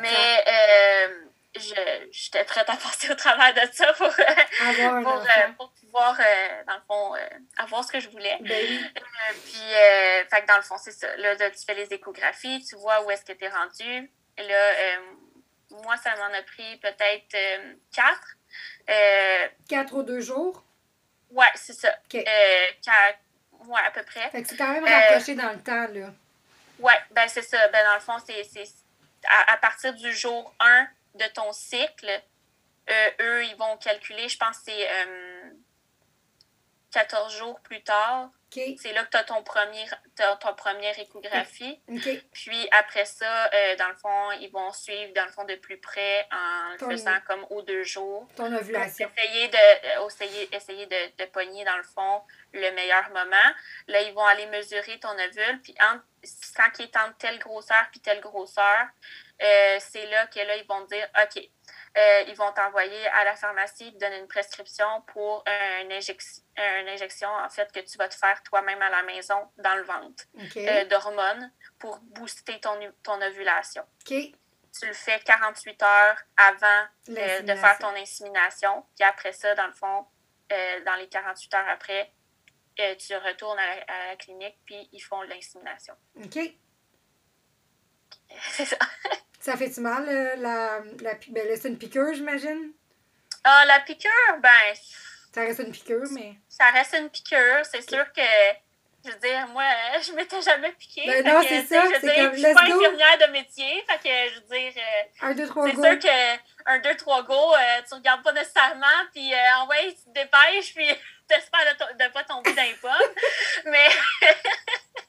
[0.00, 0.44] Mais
[1.56, 6.18] euh, j'étais prête à passer au travers de ça pour, euh, pour, euh, pour, pouvoir,
[6.66, 7.14] dans le fond,
[7.58, 8.36] avoir ce que je voulais.
[8.40, 8.90] Ben
[9.44, 9.60] puis,
[10.30, 11.14] fait dans le fond, c'est ça.
[11.16, 14.10] Là, tu fais les échographies, tu vois où est-ce que tu es rendu.
[14.36, 14.72] Et là,
[15.82, 17.36] moi, ça m'en a pris peut-être
[17.92, 18.36] quatre.
[19.68, 20.64] quatre ou deux jours?
[21.30, 21.92] Ouais, c'est ça.
[22.08, 23.18] quatre,
[23.66, 24.28] ouais, à peu près.
[24.30, 26.12] Fait que c'est quand même rapproché dans le temps, là.
[26.84, 27.66] Oui, ben c'est ça.
[27.68, 28.44] Ben dans le fond, c'est
[29.26, 32.22] à, à, partir du jour 1 de ton cycle,
[32.90, 34.86] euh, eux, ils vont calculer, je pense c'est
[36.94, 38.30] 14 euh, jours plus tard.
[38.50, 39.84] C'est là que tu as ton premier,
[40.16, 41.80] ton première échographie.
[42.32, 45.76] Puis après ça, euh, dans le fond, ils vont suivre dans le fond de plus
[45.78, 48.28] près en faisant comme aux deux jours.
[48.36, 49.10] Ton ovulation.
[49.16, 52.22] Essayer de, essayer, essayer de, de pogner dans le fond
[52.52, 53.50] le meilleur moment.
[53.88, 55.60] Là, ils vont aller mesurer ton ovule.
[55.62, 56.04] Puis entre,
[56.56, 58.86] quand il est entre telle grosseur puis telle grosseur,
[59.42, 61.42] euh, c'est là que là, ils vont dire OK,
[61.96, 65.44] euh, ils vont t'envoyer à la pharmacie, te donner une prescription pour
[65.80, 69.48] une, injection, une injection, en fait, que tu vas te faire toi-même à la maison
[69.58, 70.24] dans le ventre
[70.56, 73.84] euh, d'hormones pour booster ton, ton ovulation.
[74.76, 78.84] Tu le fais 48 heures avant euh, de faire ton insémination.
[78.96, 80.04] Puis après ça, dans le fond,
[80.50, 82.12] dans les 48 heures après,
[82.76, 85.94] tu retournes à la, clinique, puis ils font l'insémination.
[86.16, 86.38] OK.
[88.50, 88.78] C'est ça.
[89.44, 92.72] Ça fait-tu mal, euh, la, la, ben c'est une piqûre, j'imagine?
[93.44, 94.48] Ah, la piqûre, ben.
[95.34, 96.32] Ça reste une piqûre, mais.
[96.48, 97.60] Ça reste une piqûre.
[97.70, 98.22] C'est sûr que,
[99.04, 99.64] je veux dire, moi,
[100.02, 101.02] je m'étais jamais piquée.
[101.04, 101.84] Ben non, c'est ça.
[101.84, 103.84] Je, veux dire, je suis pas infirmière de métier.
[103.86, 104.72] Fait que, je veux dire.
[104.78, 105.72] Euh, un, deux, trois, go.
[105.74, 109.30] C'est sûr que, un, deux, trois, go, euh, tu regardes pas nécessairement, puis
[109.60, 110.88] en vrai, tu te dépêches, puis
[111.28, 113.14] t'espères de ne pas tomber dans les pommes.
[113.66, 113.88] mais.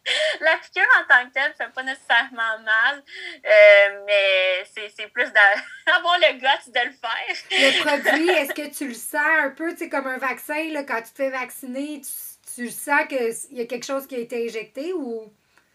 [0.42, 3.04] la piqûre en tant que telle ne fait pas nécessairement mal,
[3.46, 7.36] euh, mais c'est plus d'avoir le goût de le faire.
[7.52, 11.02] le produit, est-ce que tu le sens un peu, tu comme un vaccin, là, quand
[11.02, 12.12] tu te fais vacciner, tu,
[12.56, 15.34] tu sens qu'il y a quelque chose qui a été injecté ou?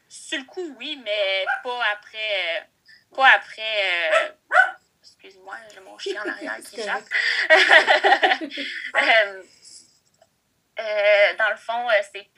[0.08, 2.68] Sur le coup, oui, mais pas après.
[3.14, 4.10] Pas après.
[4.12, 4.28] Euh,
[5.02, 6.80] excuse-moi, j'ai mon chien en arrière qui.
[8.96, 9.42] Euh,
[11.38, 12.28] dans le fond, c'est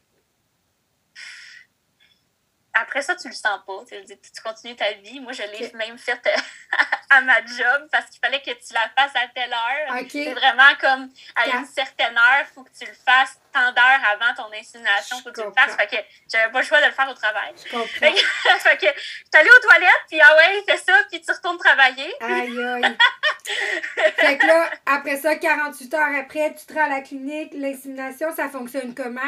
[2.74, 3.84] après ça, tu le sens pas.
[3.88, 5.20] Tu, tu continues ta vie.
[5.20, 6.26] Moi, je l'ai même faite
[7.10, 10.06] à ma job parce qu'il fallait que tu la fasses à telle heure.
[10.08, 14.00] C'est vraiment comme à une certaine heure, il faut que tu le fasses tant d'heures
[14.12, 15.76] avant ton insémination, faut que tu le fasses.
[15.76, 17.52] Fait que j'avais pas le choix de le faire au travail.
[17.56, 17.68] Je
[17.98, 22.14] fait que, je allée aux toilettes, puis ah ouais, fais ça, puis tu retournes travailler.
[22.20, 22.96] Aïe, aïe.
[24.16, 28.34] fait que là, après ça, 48 heures après, tu te rends à la clinique, l'insémination,
[28.34, 29.20] ça fonctionne comment?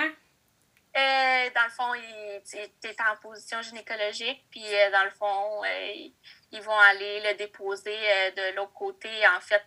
[0.97, 1.92] Euh, dans le fond,
[2.49, 6.09] tu es en position gynécologique, puis euh, dans le fond, euh,
[6.53, 7.97] ils vont aller le déposer
[8.36, 9.64] de l'autre côté, en fait,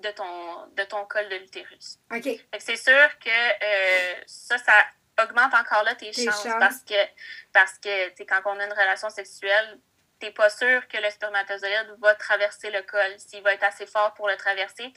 [0.00, 1.98] de, ton, de ton col de l'utérus.
[2.12, 2.28] OK.
[2.58, 4.72] C'est sûr que ça, ça
[5.22, 6.94] augmente encore là tes, chances, parce que,
[7.52, 9.78] parce que quand on a une relation sexuelle,
[10.18, 14.14] t'es pas sûr que le spermatozoïde va traverser le col, s'il va être assez fort
[14.14, 14.92] pour le traverser,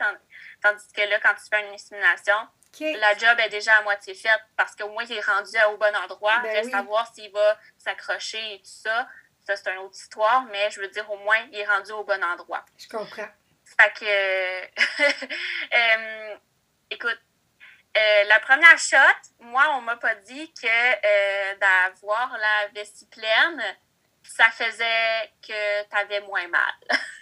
[0.62, 2.36] tandis que là, quand tu fais une insémination,
[2.80, 5.96] la job est déjà à moitié faite parce qu'au moins, il est rendu au bon
[5.96, 6.40] endroit.
[6.40, 9.08] Ben Reste à voir s'il va s'accrocher et tout ça.
[9.46, 12.04] Ça, c'est une autre histoire, mais je veux dire, au moins, il est rendu au
[12.04, 12.64] bon endroit.
[12.78, 13.28] Je comprends.
[13.80, 14.06] Fait que,
[15.76, 16.36] euh,
[16.90, 17.20] écoute,
[17.96, 18.98] euh, la première shot,
[19.40, 23.62] moi, on m'a pas dit que euh, d'avoir la vessie pleine,
[24.24, 26.74] ça faisait que tu avais moins mal.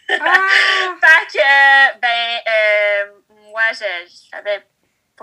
[0.09, 0.95] Ah!
[1.01, 3.63] fait que, ben, moi,
[4.31, 4.63] j'avais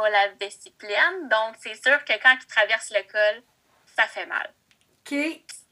[0.07, 1.29] la vessie pleine.
[1.29, 3.43] Donc, c'est sûr que quand il traverse le col,
[3.97, 4.53] ça fait mal.
[5.01, 5.17] OK.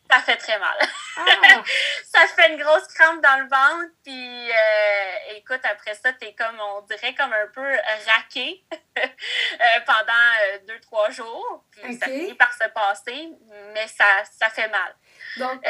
[0.08, 0.76] Ça fait très mal.
[1.16, 1.24] Ah.
[2.04, 3.92] ça fait une grosse crampe dans le ventre.
[4.04, 8.64] Puis, euh, écoute, après ça, t'es comme, on dirait comme un peu raqué
[8.98, 11.64] euh, pendant deux, trois jours.
[11.72, 13.30] Puis ça finit par se passer,
[13.74, 14.04] mais ça,
[14.38, 14.94] ça fait mal.
[15.38, 15.60] Donc...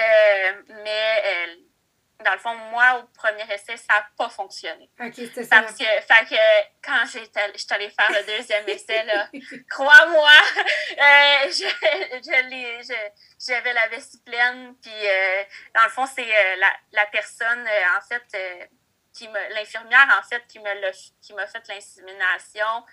[0.68, 1.57] mais
[2.24, 4.88] dans le fond, moi, au premier essai, ça n'a pas fonctionné.
[5.00, 5.60] OK, c'était ça.
[5.60, 6.36] Parce que, fait que
[6.82, 7.40] quand j'étais
[7.74, 9.28] allée faire le deuxième essai, là,
[9.70, 10.30] crois-moi,
[10.98, 11.50] euh,
[13.38, 14.74] j'avais la vessie pleine.
[14.80, 15.44] Puis, euh,
[15.74, 18.70] dans le fond, c'est euh, la, la, personne, en fait,
[19.12, 20.58] qui me l'infirmière, en fait, qui
[21.34, 22.84] m'a fait l'insémination.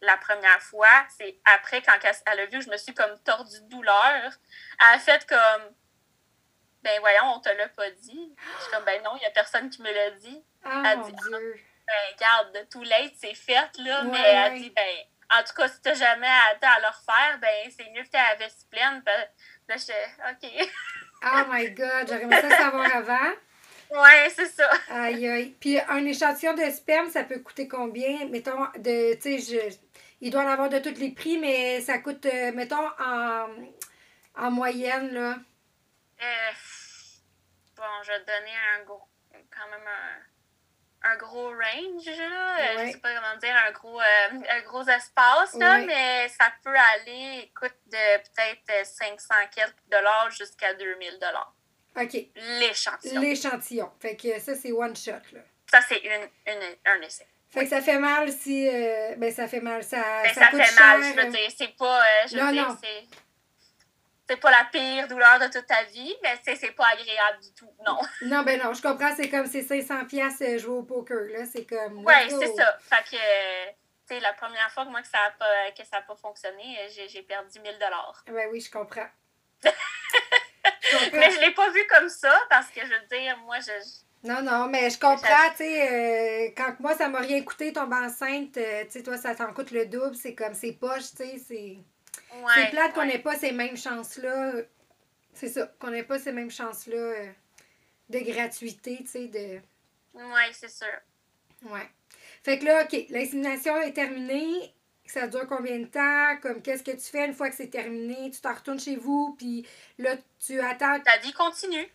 [0.00, 3.60] la première fois, c'est après, quand elle a vu que je me suis comme tordue
[3.60, 4.32] de douleur,
[4.80, 5.74] elle a fait comme
[6.86, 8.32] ben voyons, on te l'a pas dit.
[8.58, 10.40] Je suis comme, ben non, il n'y a personne qui me l'a dit.
[10.64, 11.36] Ah, elle dit, ah,
[11.86, 14.04] ben garde, tout late, c'est fait, là.
[14.04, 14.96] mais elle dit, ben,
[15.36, 18.10] en tout cas, si tu n'as jamais hâte à le refaire, ben c'est mieux que
[18.10, 19.02] tu avais si pleine.
[19.04, 19.26] Ben,
[19.68, 20.68] là, j'étais, OK.
[21.24, 23.32] oh my God, j'aurais aimé ça savoir avant.
[23.90, 24.68] Ouais, c'est ça.
[24.90, 25.56] Aïe, aïe.
[25.60, 28.26] Puis un échantillon de sperme, ça peut coûter combien?
[28.26, 29.76] Mettons, de, tu sais, je,
[30.20, 33.46] il doit en avoir de tous les prix, mais ça coûte, euh, mettons, en,
[34.36, 35.36] en moyenne, là.
[36.22, 36.52] Euh,
[37.86, 42.58] bon, je vais te donner un gros, quand même un, un gros range, là.
[42.58, 46.52] Euh, je sais pas comment dire, un gros, euh, un gros espace, là, mais ça
[46.62, 51.54] peut aller, écoute, de peut-être 500 quelques dollars jusqu'à 2000 dollars.
[51.96, 52.16] OK.
[52.58, 53.20] L'échantillon.
[53.20, 53.92] L'échantillon.
[54.00, 55.40] Fait que ça, c'est one shot, là.
[55.70, 57.26] Ça, c'est une, une, un essai.
[57.48, 58.68] Fait que ça fait mal si.
[58.68, 59.82] Euh, ben, ça fait mal.
[59.82, 61.50] Ça, ben, ça, fait mal, je veux dire.
[61.56, 62.02] C'est pas.
[62.26, 63.25] je veux dire, c'est
[64.28, 67.70] c'est pas la pire douleur de toute ta vie, mais c'est pas agréable du tout,
[67.86, 67.98] non.
[68.22, 71.64] Non, ben non, je comprends, c'est comme c'est 500 pièces jouer au poker, là, c'est
[71.64, 72.04] comme...
[72.04, 72.78] Ouais, c'est ça.
[72.80, 75.98] Fait que, tu sais, la première fois que moi que ça a pas, que ça
[75.98, 78.24] a pas fonctionné, j'ai perdu 1000 dollars.
[78.26, 79.08] Ben oui, je comprends.
[79.64, 84.26] mais je l'ai pas vu comme ça, parce que, je veux dire, moi, je...
[84.26, 87.96] Non, non, mais je comprends, tu sais, euh, quand moi, ça m'a rien coûté tomber
[87.96, 91.18] enceinte, euh, tu sais, toi, ça t'en coûte le double, c'est comme, c'est poche, tu
[91.18, 91.78] sais, c'est
[92.54, 94.52] c'est plate qu'on n'ait pas ces mêmes chances-là.
[95.32, 97.32] C'est ça, qu'on n'ait pas ces mêmes chances-là euh,
[98.08, 99.60] de gratuité, tu sais, de...
[100.14, 100.86] Oui, c'est sûr.
[101.64, 101.88] Ouais.
[102.42, 104.74] Fait que là, OK, l'insémination est terminée.
[105.04, 106.36] Ça dure combien de temps?
[106.40, 108.30] Comme, qu'est-ce que tu fais une fois que c'est terminé?
[108.30, 109.66] Tu t'en retournes chez vous, puis
[109.98, 110.98] là, tu attends...
[111.00, 111.86] Ta vie continue.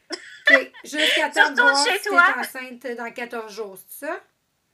[0.50, 4.22] OK, jusqu'à temps de voir si tu es enceinte dans 14 jours, c'est ça?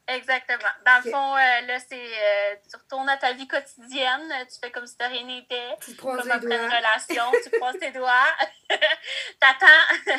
[0.08, 0.70] Exactement.
[0.86, 1.96] Dans le fond, euh, là, c'est.
[1.96, 5.76] Euh, tu retournes à ta vie quotidienne, tu fais comme si de rien n'était.
[6.00, 8.36] comme après une relation, tu croises tes doigts,
[9.40, 10.12] t'attends.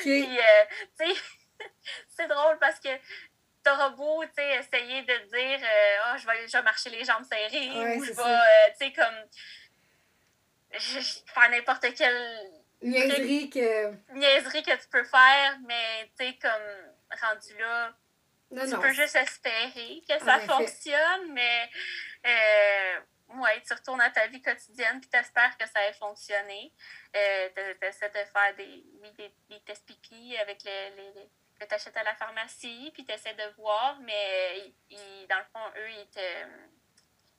[0.00, 0.64] Puis, euh,
[0.98, 1.20] tu sais,
[2.08, 2.88] c'est drôle parce que
[3.62, 5.68] t'auras beau, tu sais, essayer de dire,
[6.06, 9.24] oh, je vais, je vais marcher les jambes serrées, ou je vais, tu sais, comme.
[10.72, 11.00] Je,
[11.34, 12.62] faire n'importe quelle.
[12.80, 13.92] Niaiserie que.
[14.14, 17.92] Niaiserie que tu peux faire, mais, tu sais, comme, rendu là
[18.50, 21.70] tu peux juste espérer que ça fonctionne, mais
[22.26, 23.00] euh,
[23.40, 26.72] ouais, tu retournes à ta vie quotidienne puis tu espères que ça ait fonctionné.
[27.16, 27.48] Euh,
[27.80, 28.84] tu essaies de faire des,
[29.16, 33.12] des, des tests pipi avec les, les, que tu achètes à la pharmacie, puis tu
[33.12, 36.20] essaies de voir, mais ils, dans le fond, eux, ils te,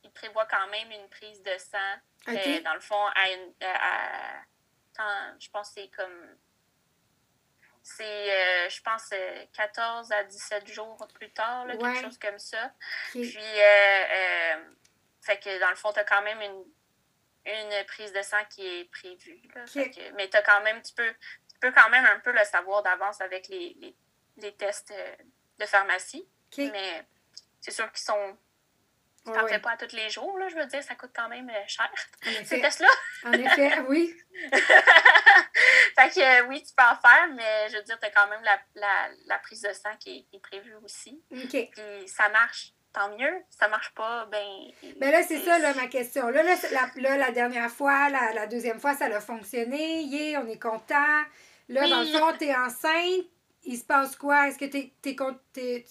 [0.03, 1.95] ils prévoient quand même une prise de sang.
[2.27, 3.53] Euh, dans le fond, à, une,
[5.39, 6.37] je pense que c'est comme
[7.81, 9.09] c'est, euh, je pense,
[9.53, 12.71] 14 à 17 jours plus tard, quelque chose comme ça.
[13.11, 14.55] Puis, euh, euh,
[15.21, 16.65] fait que dans le fond, tu as quand même une,
[17.45, 19.41] une prise de sang qui est prévue.
[20.15, 21.13] mais as quand même, tu peux,
[21.53, 23.95] tu peux quand même un peu le savoir d'avance avec les, les,
[24.37, 24.93] les, tests
[25.57, 26.27] de pharmacie.
[26.57, 27.05] Mais
[27.61, 28.37] c'est sûr qu'ils sont
[29.25, 31.49] tu n'en fais pas tous les jours, là, je veux dire, ça coûte quand même
[31.49, 31.89] euh, cher.
[32.45, 32.87] Ces tests-là.
[33.25, 34.15] en effet, oui.
[35.99, 38.43] fait que oui, tu peux en faire, mais je veux dire, tu as quand même
[38.43, 41.21] la, la, la, prise de sang qui est, prévue aussi.
[41.31, 41.69] OK.
[41.71, 43.43] Puis ça marche, tant mieux.
[43.49, 44.71] Ça marche pas, ben.
[44.97, 46.29] Ben là, c'est ça, là, ma question.
[46.29, 46.55] Là, là,
[46.95, 50.03] la, la, dernière fois, la, la deuxième fois, ça a fonctionné.
[50.03, 51.23] Yeah, on est content.
[51.67, 53.25] Là, dans le fond, tu es enceinte
[53.65, 54.47] il se passe quoi?
[54.47, 55.85] Est-ce que tu es,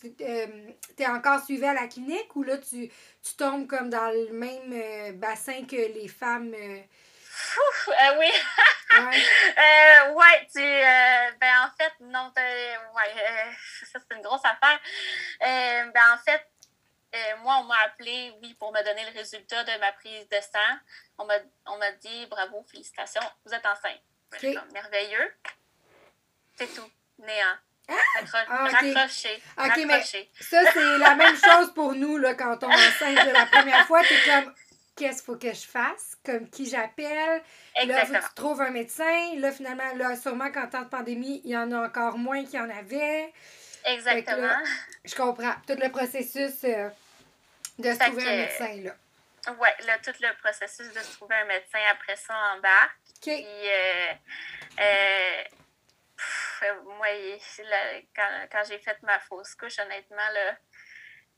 [0.98, 2.88] es, encore suivi à la clinique ou là, tu,
[3.22, 6.52] tu tombes comme dans le même euh, bassin que les femmes?
[6.54, 6.80] Euh?
[7.88, 8.30] Euh, oui.
[8.92, 10.10] ouais.
[10.14, 10.60] ouais, tu.
[11.40, 13.56] ben, en fait, non, ouais,
[13.92, 14.80] ça, c'est une grosse affaire.
[15.40, 16.46] ben, en fait,
[17.42, 20.78] moi, on m'a appelé, oui, pour me donner le résultat de ma prise de sang.
[21.18, 21.24] On
[21.78, 24.02] m'a dit bravo, félicitations, vous êtes enceinte.
[24.72, 25.34] Merveilleux.
[26.56, 27.56] C'est tout néant.
[27.88, 29.42] Ah, raccroché.
[29.56, 33.30] OK, mais ça, c'est la même chose pour nous, là, quand on est enceinte de
[33.30, 34.02] la première fois.
[34.02, 34.54] Tu es comme,
[34.98, 36.16] qu'est-ce qu'il faut que je fasse?
[36.24, 37.42] Comme qui j'appelle?
[37.86, 39.36] Là, faut que tu trouves un médecin?
[39.36, 42.54] Là, finalement, là, sûrement qu'en temps de pandémie, il y en a encore moins qu'il
[42.54, 43.32] y en avait.
[43.84, 44.56] Exactement.
[45.04, 45.54] je comprends.
[45.66, 46.90] Tout le processus euh,
[47.78, 48.94] de se trouver un médecin, là.
[49.58, 52.98] Oui, là, tout le processus de se trouver un médecin après ça embarque.
[53.08, 53.22] OK.
[53.22, 54.12] Puis, euh,
[54.80, 55.42] euh,
[56.84, 57.06] moi,
[58.14, 60.56] quand, quand j'ai fait ma fausse couche, honnêtement, là,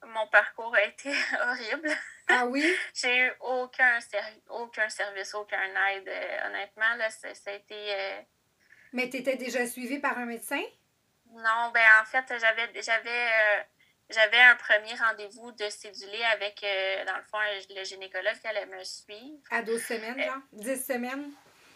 [0.07, 1.11] mon parcours a été
[1.43, 1.91] horrible.
[2.29, 2.65] Ah oui?
[2.95, 3.99] j'ai eu aucun,
[4.49, 6.09] aucun service, aucun aide.
[6.09, 7.75] Euh, honnêtement, là, ça, a été.
[7.75, 8.21] Euh,
[8.93, 10.63] Mais tu étais déjà suivie par un médecin?
[11.33, 13.63] Non, ben en fait, j'avais j'avais euh,
[14.09, 16.61] j'avais un premier rendez-vous de cédulé avec,
[17.07, 17.39] dans le fond,
[17.71, 19.39] le gynécologue qui allait me suivre.
[19.51, 20.43] À 12 semaines, genre?
[20.53, 21.31] 10 semaines?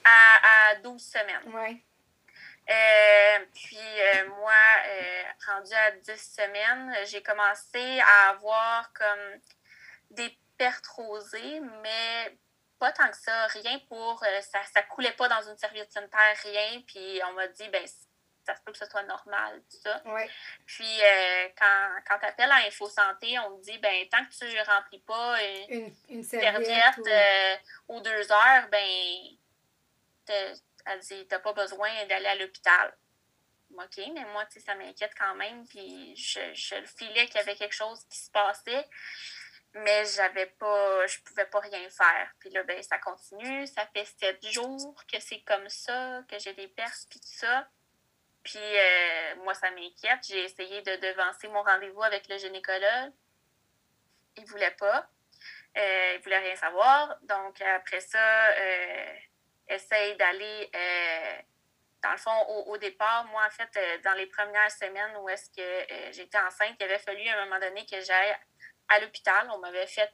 [0.04, 1.42] À, à 12 semaines.
[1.46, 1.80] Oui.
[2.70, 4.52] Euh, puis euh, moi,
[4.86, 9.40] euh, rendu à 10 semaines, j'ai commencé à avoir comme
[10.10, 12.36] des pertes rosées, mais
[12.78, 14.24] pas tant que ça, rien pour.
[14.40, 16.80] ça, ça coulait pas dans une serviette sanitaire, rien.
[16.86, 17.86] Puis on m'a dit, ben,
[18.46, 20.02] ça se peut que ce soit normal, tout ça.
[20.66, 21.00] Puis
[21.58, 25.00] quand, quand tu appelles à Info Santé, on te dit, ben, tant que tu remplis
[25.00, 25.36] pas
[26.08, 27.00] une, serviette,
[27.88, 29.36] aux deux heures, ben,
[30.86, 32.96] elle dit T'as pas besoin d'aller à l'hôpital.
[33.76, 35.66] OK, mais moi, tu sais, ça m'inquiète quand même.
[35.66, 38.86] Puis je, je le filais qu'il y avait quelque chose qui se passait,
[39.74, 42.32] mais j'avais pas, je pouvais pas rien faire.
[42.38, 43.66] Puis là, ben, ça continue.
[43.66, 47.68] Ça fait sept jours que c'est comme ça, que j'ai des pertes, puis tout ça.
[48.44, 50.20] Puis euh, moi, ça m'inquiète.
[50.28, 53.12] J'ai essayé de devancer mon rendez-vous avec le gynécologue.
[54.36, 55.08] Il voulait pas.
[55.76, 57.16] Euh, il voulait rien savoir.
[57.22, 59.16] Donc, après ça, euh,
[59.68, 61.42] essaye d'aller, euh,
[62.02, 65.50] dans le fond, au, départ, moi, en fait, euh, dans les premières semaines où est-ce
[65.50, 68.36] que euh, j'étais enceinte, il avait fallu à un moment donné que j'aille
[68.88, 69.48] à l'hôpital.
[69.50, 70.12] On m'avait fait,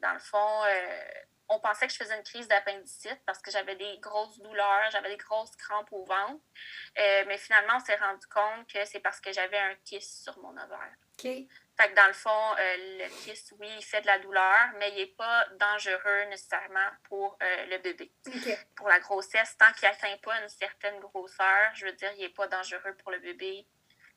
[0.00, 0.62] dans le fond,
[1.48, 5.10] on pensait que je faisais une crise d'appendicite parce que j'avais des grosses douleurs, j'avais
[5.10, 6.42] des grosses crampes au ventre.
[6.96, 10.50] mais finalement, on s'est rendu compte que c'est parce que j'avais un kiss sur mon
[10.50, 10.94] ovaire.
[11.18, 11.30] OK.
[11.76, 14.90] Fait que dans le fond, euh, le kiss, oui, il fait de la douleur, mais
[14.90, 18.12] il n'est pas dangereux nécessairement pour euh, le bébé.
[18.76, 22.28] Pour la grossesse, tant qu'il n'atteint pas une certaine grosseur, je veux dire, il n'est
[22.28, 23.66] pas dangereux pour le bébé.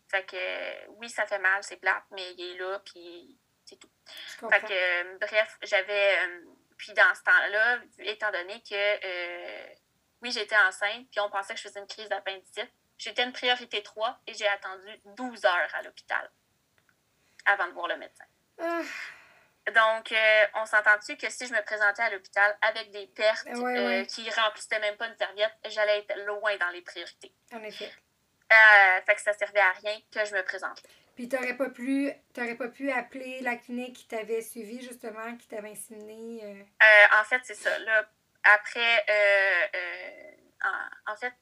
[0.08, 3.36] Fait que oui, ça fait mal, c'est plate, mais il est là, puis
[3.66, 3.90] c'est tout.
[4.40, 6.16] Fait que, euh, bref, j'avais.
[6.78, 9.76] puis dans ce temps-là, étant donné que
[10.22, 13.82] oui, j'étais enceinte, puis on pensait que je faisais une crise d'appendicite, j'étais une priorité
[13.82, 16.30] 3 et j'ai attendu 12 heures à l'hôpital
[17.48, 18.26] avant de voir le médecin.
[18.60, 18.82] Ah.
[19.74, 24.06] Donc, euh, on s'entend-tu que si je me présentais à l'hôpital avec des pertes euh,
[24.06, 27.34] qui remplissaient même pas une serviette, j'allais être loin dans les priorités.
[27.52, 27.92] En effet.
[28.52, 30.82] Euh, fait que ça servait à rien que je me présente.
[31.16, 35.48] Puis, tu n'aurais pas, pu, pas pu appeler la clinique qui t'avait suivi, justement, qui
[35.48, 36.66] t'avait inséminé?
[37.20, 37.78] en fait, c'est ça.
[37.80, 38.10] Là,
[38.44, 39.06] après,
[40.64, 41.34] en, en, fait,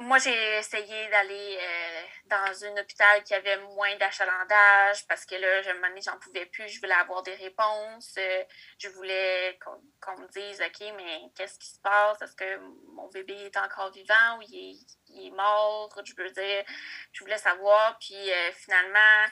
[0.00, 5.60] moi, j'ai essayé d'aller euh, dans un hôpital qui avait moins d'achalandage parce que là,
[5.60, 6.68] je me j'en pouvais plus.
[6.68, 8.14] Je voulais avoir des réponses.
[8.18, 8.42] Euh,
[8.78, 12.22] je voulais qu'on me dise, OK, mais qu'est-ce qui se passe?
[12.22, 12.58] Est-ce que
[12.94, 15.94] mon bébé est encore vivant ou il est, mort?
[16.02, 16.64] Je veux dire,
[17.12, 17.98] je voulais savoir.
[17.98, 19.26] Puis euh, finalement,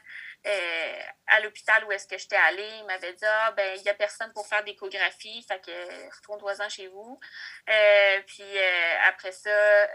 [0.47, 3.89] euh, à l'hôpital où est-ce que j'étais allée, il m'avait dit Ah, ben, il n'y
[3.89, 7.19] a personne pour faire d'échographie, fait que retourne-toi-en chez vous.
[7.69, 9.87] Euh, puis euh, après ça,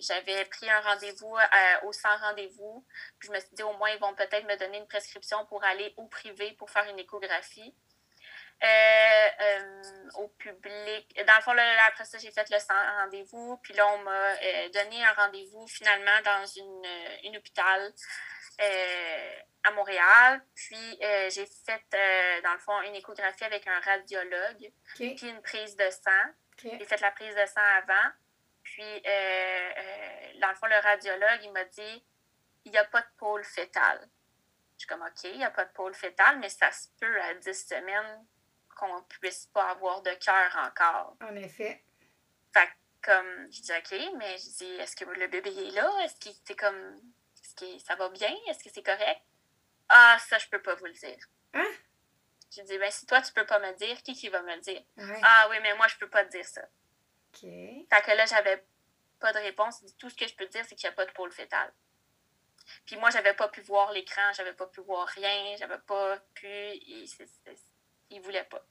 [0.00, 1.36] j'avais pris un rendez-vous
[1.82, 2.86] au sans rendez-vous.
[3.18, 5.64] Puis je me suis dit Au moins, ils vont peut-être me donner une prescription pour
[5.64, 7.74] aller au privé pour faire une échographie.
[10.14, 11.24] au public.
[11.26, 11.56] Dans le fond,
[11.88, 13.58] après ça, j'ai fait le sans rendez-vous.
[13.58, 14.36] Puis là, on m'a
[14.68, 16.86] donné un rendez-vous finalement dans une,
[17.24, 20.44] une hôpital euh, à Montréal.
[20.54, 25.42] Puis euh, j'ai fait, euh, dans le fond, une échographie avec un radiologue, puis une
[25.42, 26.32] prise de sang.
[26.62, 28.10] J'ai fait la prise de sang avant.
[28.62, 29.02] Puis,
[30.40, 32.04] dans le fond, le radiologue, il m'a dit
[32.64, 34.08] il n'y a pas de pôle fœtal.
[34.74, 37.20] Je suis comme OK, il n'y a pas de pôle fœtal, mais ça se peut
[37.22, 38.26] à 10 semaines
[38.76, 41.16] qu'on ne puisse pas avoir de cœur encore.
[41.20, 41.84] En effet.
[42.52, 42.68] Fait
[43.02, 45.90] comme, je dis OK, mais je dis est-ce que le bébé est là?
[46.02, 47.00] Est-ce qu'il était comme
[47.62, 48.34] est-ce que ça va bien?
[48.48, 49.22] Est-ce que c'est correct?
[49.88, 51.26] Ah, ça, je peux pas vous le dire.
[51.52, 51.70] Hein?
[52.56, 54.60] Je dis, ben, si toi, tu peux pas me dire, qui qui va me le
[54.60, 54.82] dire?
[55.22, 56.62] Ah oui, mais moi, je peux pas te dire ça.
[56.62, 57.40] OK.
[57.40, 58.64] Fait que là, j'avais
[59.18, 59.82] pas de réponse.
[59.98, 61.72] Tout ce que je peux te dire, c'est qu'il n'y a pas de pôle fœtal.
[62.86, 66.46] Puis moi, j'avais pas pu voir l'écran, j'avais pas pu voir rien, j'avais pas pu.
[66.46, 67.06] Il,
[68.10, 68.64] il voulait pas.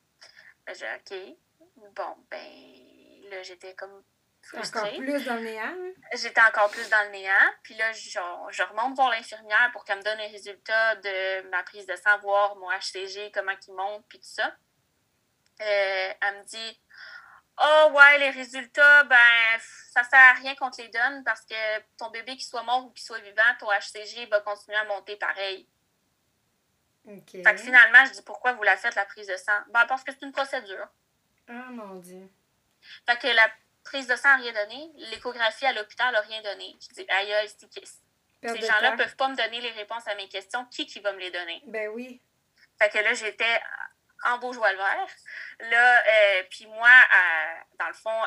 [0.65, 1.37] Ben, j'ai OK.
[1.95, 4.03] Bon, ben, là, j'étais comme
[4.53, 5.63] encore plus dans le néant.
[5.63, 5.93] Hein?
[6.13, 7.51] J'étais encore plus dans le néant.
[7.63, 8.19] Puis là, je,
[8.49, 12.17] je remonte voir l'infirmière pour qu'elle me donne les résultats de ma prise de sang,
[12.19, 14.55] voir mon HCG, comment il monte, puis tout ça.
[15.61, 16.81] Euh, elle me dit
[17.61, 19.59] oh ouais, les résultats, ben,
[19.91, 22.85] ça sert à rien qu'on te les donne parce que ton bébé, qu'il soit mort
[22.85, 25.67] ou qu'il soit vivant, ton HCG va continuer à monter pareil.
[27.05, 29.59] Fait que finalement, je dis pourquoi vous la faites, la prise de sang?
[29.69, 30.87] Ben, parce que c'est une procédure.
[31.49, 32.29] Ah, mon Dieu.
[33.05, 33.49] Fait que la
[33.83, 36.75] prise de sang n'a rien donné, l'échographie à l'hôpital n'a rien donné.
[36.81, 37.33] Je dis, aïe,
[38.41, 40.65] ces gens-là ne peuvent pas me donner les réponses à mes questions.
[40.65, 41.61] Qui qui va me les donner?
[41.67, 42.21] Ben oui.
[42.79, 43.61] Fait que là, j'étais
[44.25, 45.07] en beau joie le vert.
[45.59, 46.89] Là, euh, puis moi,
[47.79, 48.21] dans le fond,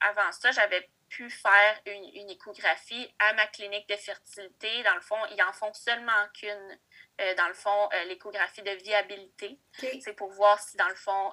[0.00, 4.82] avant ça, j'avais pu faire une, échographie à ma clinique de fertilité.
[4.82, 6.78] Dans le fond, ils en font seulement qu'une.
[7.20, 9.60] Euh, dans le fond, euh, l'échographie de viabilité.
[10.00, 11.32] C'est pour voir si, dans le fond,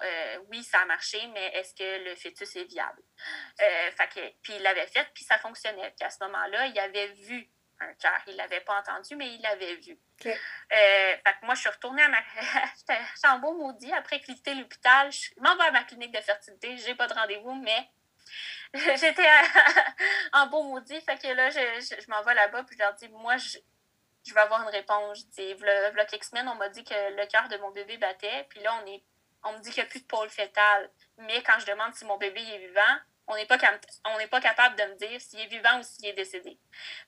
[0.49, 3.01] oui, ça a marché, mais est-ce que le fœtus est viable?
[3.57, 5.93] fait que, puis il l'avait fait, puis ça fonctionnait.
[5.97, 7.49] Puis à ce moment-là, il avait vu
[7.82, 8.19] un cœur.
[8.27, 9.97] Il ne l'avait pas entendu, mais il l'avait vu.
[10.25, 10.29] Euh,
[10.71, 12.19] fait que moi, je suis retournée à ma.
[12.77, 13.91] J'étais en beau maudit.
[13.93, 16.77] Après quitter l'hôpital, je m'en vais à ma clinique de fertilité.
[16.77, 17.89] Je n'ai pas de rendez-vous, mais
[18.73, 19.27] j'étais
[20.34, 21.01] en beau maudit.
[21.01, 23.57] Fait que là, je, je, m'en vais là-bas, puis je leur dis, moi, je,
[24.24, 25.19] je vais avoir une réponse.
[25.19, 28.45] Je dis, a quelques semaines, on m'a dit que le cœur de mon bébé battait,
[28.49, 29.03] puis là, on, est,
[29.43, 30.91] on me dit qu'il n'y a plus de pôle fœtal.
[31.17, 32.97] Mais quand je demande si mon bébé est vivant,
[33.28, 36.59] on n'est pas, pas capable de me dire s'il est vivant ou s'il est décédé.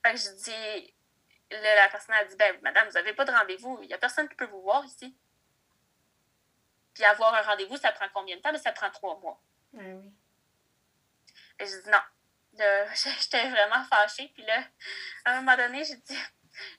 [0.06, 0.94] Fait que je dis,
[1.52, 4.28] la personne a dit, ben, madame, vous n'avez pas de rendez-vous, il n'y a personne
[4.30, 5.16] qui peut vous voir ici.
[6.94, 8.52] Puis avoir un rendez-vous, ça prend combien de temps?
[8.52, 9.42] Ben, ça prend trois mois.
[9.76, 10.14] Ah oui.
[11.60, 12.00] Et je dis non.
[12.94, 14.32] J'étais vraiment fâchée.
[14.34, 14.64] Puis là,
[15.26, 16.18] à un moment donné, j'ai dit,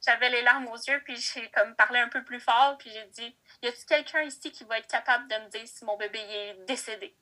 [0.05, 3.05] j'avais les larmes aux yeux, puis j'ai comme parlé un peu plus fort, puis j'ai
[3.07, 6.21] dit, y a-t-il quelqu'un ici qui va être capable de me dire si mon bébé
[6.21, 7.15] est décédé?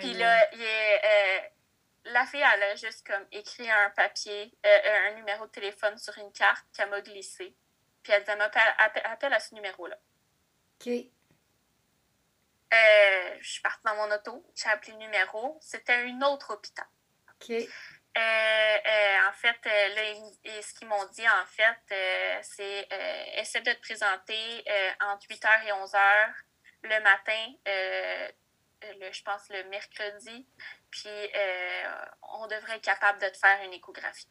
[0.00, 1.48] Puis là, il est, euh,
[2.06, 6.16] la fille, elle a juste comme écrit un papier, euh, un numéro de téléphone sur
[6.18, 7.54] une carte qu'elle m'a glissé.
[8.02, 9.96] Puis elle appelle, appelle, à ce numéro-là.
[10.80, 10.92] OK.
[12.72, 15.58] Euh, je suis partie dans mon auto, j'ai appelé le numéro.
[15.60, 16.86] C'était un autre hôpital.
[17.30, 17.52] OK.
[18.16, 22.88] En fait, ce qu'ils m'ont dit, en fait, c'est
[23.36, 24.64] essaie de te présenter
[25.00, 26.32] entre 8h et 11h
[26.82, 27.54] le matin
[29.12, 30.46] je pense, le mercredi.
[30.90, 32.04] Puis, euh,
[32.38, 34.28] on devrait être capable de te faire une échographie.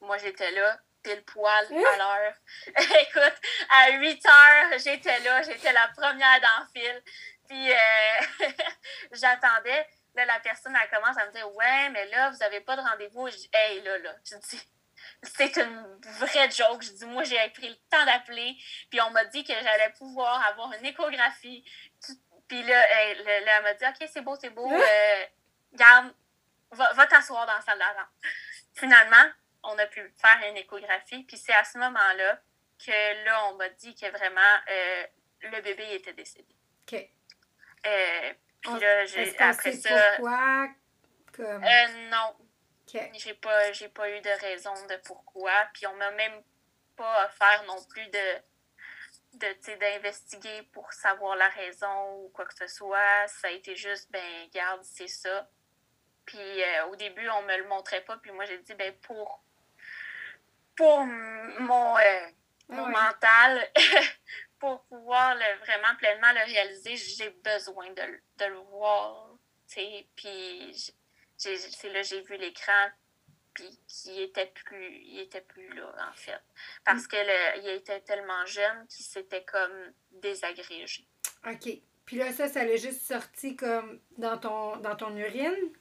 [0.00, 2.34] Moi, j'étais là, pile poil à l'heure.
[3.00, 3.40] Écoute,
[3.70, 7.02] à 8 heures, j'étais là, j'étais la première dans le fil.
[7.48, 8.48] Puis, euh,
[9.12, 9.86] j'attendais.
[10.14, 12.82] Là, la personne, elle commence à me dire Ouais, mais là, vous n'avez pas de
[12.82, 13.28] rendez-vous.
[13.28, 14.14] Je dis Hey, là, là.
[14.24, 14.60] Je dis
[15.22, 16.82] c'est une vraie joke.
[16.82, 18.56] Je dis, moi, j'ai pris le temps d'appeler,
[18.90, 21.64] puis on m'a dit que j'allais pouvoir avoir une échographie.
[22.48, 24.68] Puis là, elle, m'a dit OK, c'est beau, c'est beau.
[24.70, 24.80] Hein?
[24.80, 25.24] Euh,
[25.72, 26.14] garde,
[26.72, 28.08] va, t'asseoir dans la salle d'attente.
[28.74, 29.30] Finalement,
[29.62, 31.24] on a pu faire une échographie.
[31.24, 32.40] Puis c'est à ce moment-là
[32.84, 35.06] que là, on m'a dit que vraiment euh,
[35.42, 36.54] le bébé était décédé.
[36.86, 37.08] OK.
[37.86, 38.32] Euh,
[38.64, 39.90] puis là, j'ai, après ça.
[40.16, 40.68] Pourquoi?
[41.32, 41.62] Comme...
[42.10, 42.34] non.
[43.14, 45.52] J'ai pas, j'ai pas eu de raison de pourquoi.
[45.72, 46.42] Puis on m'a même
[46.96, 48.18] pas offert non plus de
[49.80, 53.26] d'investiguer pour savoir la raison ou quoi que ce soit.
[53.26, 55.50] Ça a été juste, ben, garde, c'est ça.
[56.24, 58.16] Puis euh, au début, on me le montrait pas.
[58.18, 59.42] Puis moi, j'ai dit, ben, pour,
[60.76, 62.26] pour mon, euh,
[62.68, 63.68] mon mental,
[64.64, 68.02] pour pouvoir le, vraiment pleinement le réaliser, j'ai besoin de,
[68.38, 69.36] de, le voir.
[69.66, 70.94] Puis
[71.36, 72.88] c'est là j'ai vu l'écran
[73.52, 76.40] puis qui était plus il était plus là en fait
[76.84, 77.16] parce que
[77.58, 81.06] il était tellement jeune qu'il s'était comme désagrégé.
[81.46, 81.68] OK.
[82.06, 85.72] Puis là ça ça l'a juste sorti comme dans ton dans ton urine?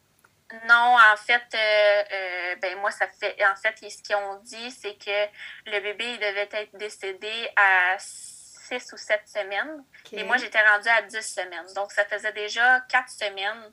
[0.70, 3.36] Non, en fait, euh, euh, ben moi, ça fait.
[3.44, 5.26] En fait, ce qu'ils ont dit, c'est que
[5.66, 7.98] le bébé, il devait être décédé à
[8.80, 9.84] six ou sept semaines.
[10.12, 11.68] Et moi, j'étais rendue à dix semaines.
[11.76, 13.72] Donc, ça faisait déjà quatre semaines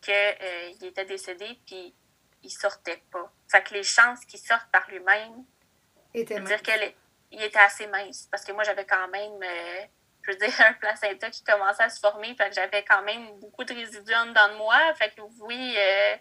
[0.00, 1.58] qu'il euh, était décédé.
[1.66, 1.94] Puis,
[2.42, 3.32] il sortait pas.
[3.50, 5.44] Fait que les chances qu'il sorte par lui-même,
[6.14, 8.28] dire qu'il était assez mince.
[8.30, 9.80] Parce que moi, j'avais quand même, euh,
[10.22, 12.34] je veux dire, un placenta qui commençait à se former.
[12.34, 14.78] Fait que j'avais quand même beaucoup de résidus en dedans de moi.
[14.94, 16.16] Fait que oui, euh,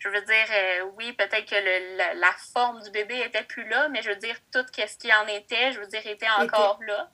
[0.00, 4.02] je veux dire, euh, oui, peut-être que la, forme du bébé était plus là, mais
[4.02, 7.10] je veux dire, tout ce qui en était, je veux dire, était encore là.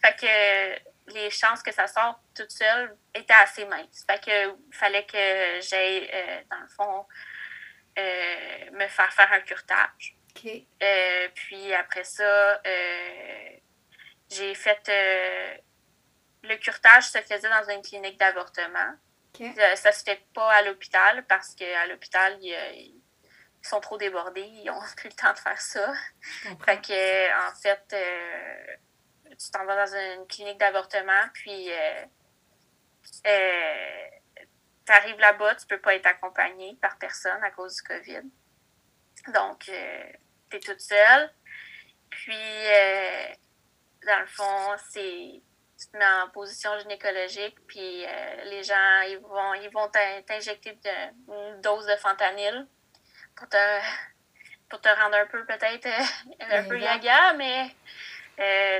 [0.00, 4.04] Fait que les chances que ça sorte toute seule étaient assez minces.
[4.08, 6.10] Fait que fallait que j'aille,
[6.50, 7.06] dans le fond,
[7.98, 10.16] euh, me faire faire un curtage.
[10.44, 13.50] Euh, puis après ça, euh,
[14.30, 15.62] j'ai fait.
[16.42, 18.94] le curtage se faisait dans une clinique d'avortement.
[19.76, 23.00] Ça se fait pas à l'hôpital parce qu'à l'hôpital, ils,
[23.62, 25.92] sont trop débordés, ils ont plus le temps de faire ça.
[26.64, 27.96] Fait que, en fait,
[29.38, 31.70] tu t'en vas dans une clinique d'avortement, puis
[34.86, 38.22] tu arrives là-bas, tu peux pas être accompagné par personne à cause du COVID.
[39.32, 40.12] Donc, euh,
[40.50, 41.30] tu es toute seule.
[42.08, 43.26] Puis, euh,
[44.06, 45.42] dans le fond, c'est
[45.78, 49.88] tu te mets en position gynécologique, puis euh, les gens, ils vont ils vont
[50.26, 50.78] t'injecter
[51.28, 52.66] une dose de fentanyl
[53.34, 53.80] pour te,
[54.70, 55.88] pour te rendre un peu peut-être
[56.40, 57.68] un peu gaga, mais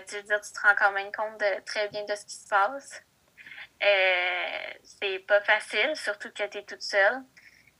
[0.07, 2.35] tu veux dire, tu te rends quand même compte de, très bien de ce qui
[2.35, 3.03] se passe.
[3.81, 7.23] c'est pas facile, surtout que tu es toute seule.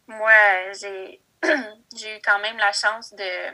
[0.07, 1.23] Moi, j'ai
[1.97, 3.51] j'ai eu quand même la chance de.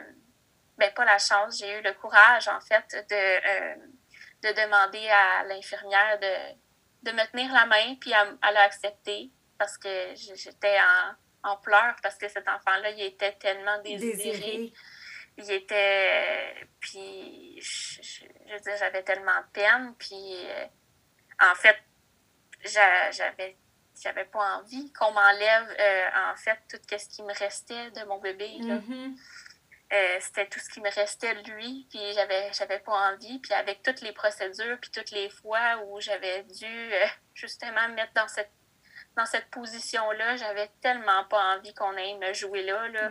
[0.77, 3.75] Ben, pas la chance, j'ai eu le courage, en fait, de, euh,
[4.43, 9.77] de demander à l'infirmière de, de me tenir la main, puis elle, a accepté parce
[9.77, 10.77] que j'étais
[11.43, 14.73] en, en pleurs parce que cet enfant-là, il était tellement désiré.
[15.37, 16.67] Il était.
[16.79, 20.65] Puis, je, veux dire, j'avais tellement de peine, puis euh,
[21.39, 21.77] en fait,
[22.63, 23.57] j'avais
[24.01, 28.19] j'avais pas envie qu'on m'enlève euh, en fait tout ce qui me restait de mon
[28.19, 28.49] bébé.
[28.59, 29.15] Mm-hmm.
[29.91, 33.39] Euh, c'était tout ce qui me restait de lui, puis j'avais j'avais pas envie.
[33.39, 37.05] Puis avec toutes les procédures, puis toutes les fois où j'avais dû euh,
[37.35, 38.51] justement me mettre dans cette
[39.15, 43.09] dans cette position-là, j'avais tellement pas envie qu'on aille me jouer là, là.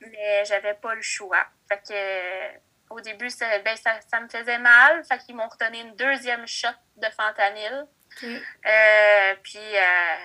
[0.00, 1.46] mais j'avais pas le choix.
[1.68, 2.58] Fait que
[2.90, 5.04] au début, ça, ben, ça, ça me faisait mal.
[5.04, 7.86] Fait qu'ils m'ont redonné une deuxième shot de fentanyl.
[8.22, 10.16] Euh, puis euh,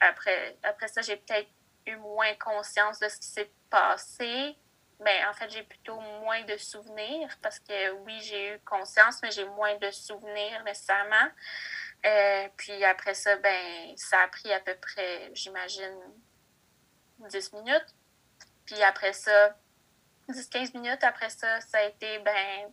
[0.00, 1.48] après, après ça, j'ai peut-être
[1.86, 4.56] eu moins conscience de ce qui s'est passé.
[5.00, 9.30] Mais en fait, j'ai plutôt moins de souvenirs parce que oui, j'ai eu conscience, mais
[9.30, 11.30] j'ai moins de souvenirs nécessairement.
[12.04, 15.98] Euh, puis après ça, ben, ça a pris à peu près, j'imagine,
[17.18, 17.94] 10 minutes.
[18.66, 19.56] Puis après ça,
[20.28, 22.72] 10-15 minutes après ça, ça a été, ben,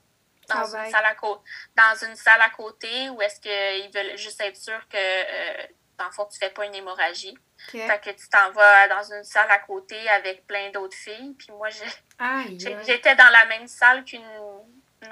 [0.49, 1.41] dans une, salle à côté,
[1.75, 5.67] dans une salle à côté ou est-ce qu'ils veulent juste être sûrs que, euh,
[5.97, 7.37] dans le fond, tu fais pas une hémorragie.
[7.71, 11.35] Fait que tu t'en vas dans une salle à côté avec plein d'autres filles.
[11.37, 14.25] Puis moi, j'étais dans la même salle qu'une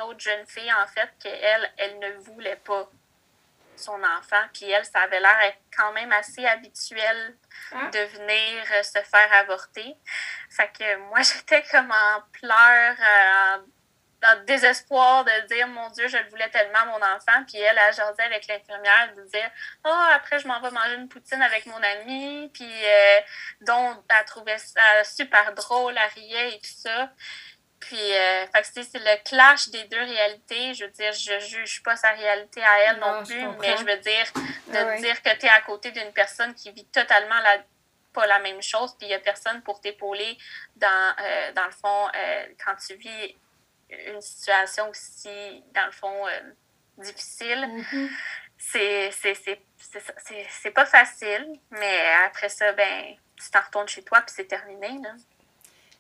[0.01, 2.89] autre jeune fille, en fait, qu'elle, elle ne voulait pas
[3.75, 4.43] son enfant.
[4.53, 7.36] Puis elle, ça avait l'air quand même assez habituel
[7.71, 7.89] ah.
[7.91, 9.95] de venir euh, se faire avorter.
[10.49, 13.57] Fait que moi, j'étais comme en pleurs, euh,
[14.24, 17.43] dans le désespoir de dire mon Dieu, je le voulais tellement mon enfant.
[17.47, 19.51] Puis elle, elle jasait avec l'infirmière, elle disait
[19.84, 22.49] Ah, oh, après, je m'en vais manger une poutine avec mon ami.
[22.53, 23.19] Puis euh,
[23.61, 27.11] donc, elle trouvait ça super drôle, elle riait et tout ça.
[27.80, 30.74] Puis, euh, c'est le clash des deux réalités.
[30.74, 33.97] Je veux dire, je juge pas sa réalité à elle non, plus, mais je veux
[33.97, 34.26] dire,
[34.67, 37.57] de dire que tu es à côté d'une personne qui vit totalement la,
[38.13, 40.38] pas la même chose, puis il n'y a personne pour t'épauler
[40.78, 43.36] dans, euh, dans le fond, euh, quand tu vis
[44.07, 47.69] une situation aussi, dans le fond, euh, difficile.
[47.93, 48.09] Mm-hmm.
[50.61, 54.99] C'est pas facile, mais après ça, ben, tu t'en retournes chez toi, puis c'est terminé.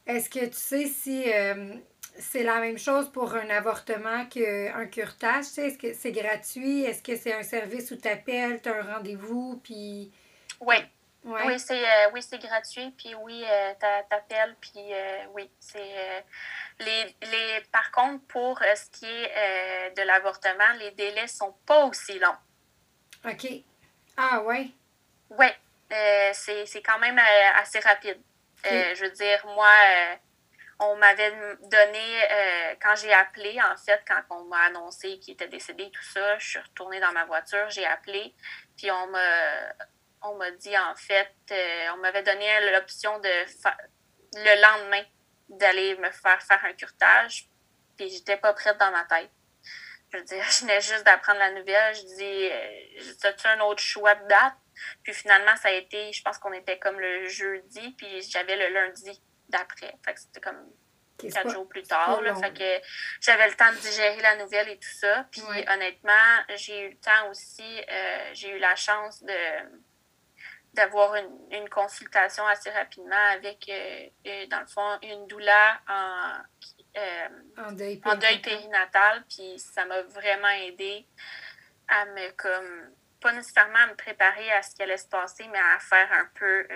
[0.05, 1.75] Est-ce que tu sais si euh,
[2.17, 5.57] c'est la même chose pour un avortement qu'un curetage?
[5.57, 6.83] Est-ce que c'est gratuit?
[6.83, 10.11] Est-ce que c'est un service où tu appelles, tu as un rendez-vous, puis...
[10.59, 10.75] Oui.
[11.25, 13.45] Oui, c'est euh, oui, gratuit, puis oui,
[13.79, 14.91] tu appelles, puis
[15.33, 16.23] oui, c'est
[16.79, 21.55] les, les, par contre, pour euh, ce qui est euh, de l'avortement, les délais sont
[21.65, 22.37] pas aussi longs.
[23.25, 23.47] OK.
[24.17, 24.75] Ah, oui?
[25.29, 25.47] Oui.
[25.91, 27.19] Euh, c'est quand même
[27.55, 28.19] assez rapide.
[28.63, 29.69] je veux dire, moi,
[30.79, 35.91] on m'avait donné, quand j'ai appelé, en fait, quand on m'a annoncé qu'il était décédé,
[35.91, 38.33] tout ça, je suis retournée dans ma voiture, j'ai appelé,
[38.75, 39.19] puis on m'a
[40.23, 41.33] on m'a dit, en fait,
[41.93, 43.29] on m'avait donné l'option de
[44.35, 45.03] le lendemain
[45.49, 47.47] d'aller me faire faire un curtage,
[47.97, 49.29] puis j'étais pas prête dans ma tête.
[50.11, 51.95] Je veux dire, je venais juste d'apprendre la nouvelle.
[51.95, 54.53] Je dis, euh, as-tu un autre choix de date?
[55.03, 58.73] Puis finalement, ça a été, je pense qu'on était comme le jeudi, puis j'avais le
[58.73, 59.93] lundi d'après.
[60.03, 60.71] Fait que c'était comme
[61.31, 62.21] quatre jours plus tard.
[62.21, 62.85] Là, fait que
[63.21, 65.27] j'avais le temps de digérer la nouvelle et tout ça.
[65.31, 69.33] Puis honnêtement, j'ai eu le temps aussi, euh, j'ai eu la chance de
[70.73, 76.33] d'avoir une, une, consultation assez rapidement avec, euh, euh, dans le fond, une doula en,
[76.97, 79.23] euh, en, deuil, périnatal.
[79.29, 81.07] Puis ça m'a vraiment aidé
[81.87, 85.59] à me, comme, pas nécessairement à me préparer à ce qui allait se passer, mais
[85.59, 86.67] à faire un peu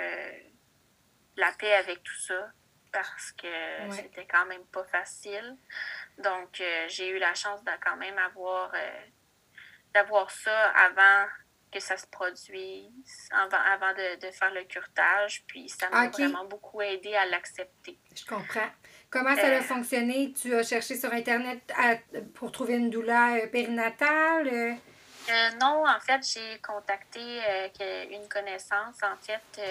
[1.35, 2.51] la paix avec tout ça
[2.91, 3.47] parce que
[3.91, 5.57] c'était quand même pas facile.
[6.19, 8.73] Donc, j'ai eu la chance de quand même avoir,
[9.93, 11.27] d'avoir ça avant
[11.71, 15.43] que ça se produise avant, avant de, de, faire le curtage.
[15.47, 17.97] Puis ça m'a vraiment beaucoup aidé à l'accepter.
[18.15, 18.69] Je comprends.
[19.09, 20.33] Comment ça a euh, fonctionné?
[20.33, 21.73] Tu as cherché sur Internet
[22.33, 24.47] pour trouver une douleur euh, périnatale?
[24.47, 24.73] Euh?
[25.29, 27.41] Euh, non, en fait, j'ai contacté
[28.11, 29.01] une connaissance.
[29.03, 29.61] En fait,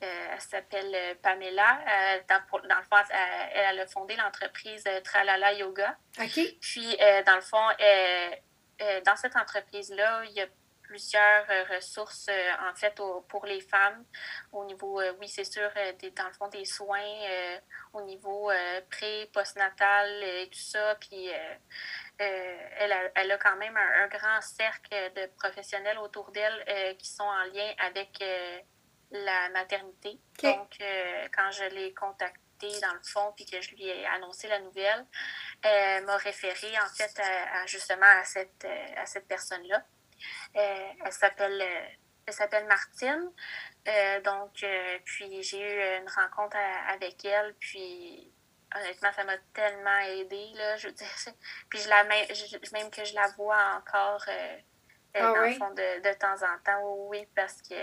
[0.00, 1.80] elle s'appelle Pamela.
[2.28, 2.96] Dans, dans, le fond,
[3.54, 5.96] elle, a fondé l'entreprise Tralala Yoga.
[6.20, 6.38] OK.
[6.60, 7.66] Puis, dans le fond,
[9.06, 10.46] dans cette entreprise-là, il y a
[10.92, 12.94] plusieurs euh, ressources, euh, en fait,
[13.28, 14.04] pour les femmes.
[14.52, 17.00] Au niveau, euh, oui, c'est sûr, des, dans le fond, des soins
[17.94, 18.50] au niveau
[18.90, 20.96] pré, postnatal et tout ça.
[20.96, 21.30] Puis,
[22.18, 27.24] elle, a, elle, a, quand même un, grand cercle de professionnels autour d'elle qui sont
[27.24, 28.22] en lien avec
[29.10, 30.18] la maternité.
[30.42, 30.76] Donc,
[31.34, 35.04] quand je l'ai contactée, dans le fond, puis que je lui ai annoncé la nouvelle,
[35.62, 38.66] elle m'a référé en fait à, justement à cette,
[38.96, 39.84] à cette personne-là.
[40.56, 41.86] Euh, elle s'appelle euh,
[42.26, 43.30] elle s'appelle Martine.
[43.88, 44.64] Euh, donc,
[45.04, 46.56] puis j'ai eu une rencontre
[46.88, 48.32] avec elle, puis
[48.74, 51.06] honnêtement, ça m'a tellement aidée, là, je veux dire.
[51.68, 52.26] Puis je la même,
[52.72, 54.24] même que je la vois encore
[55.14, 57.74] ah dans le fond de, de, temps en temps, oui, parce que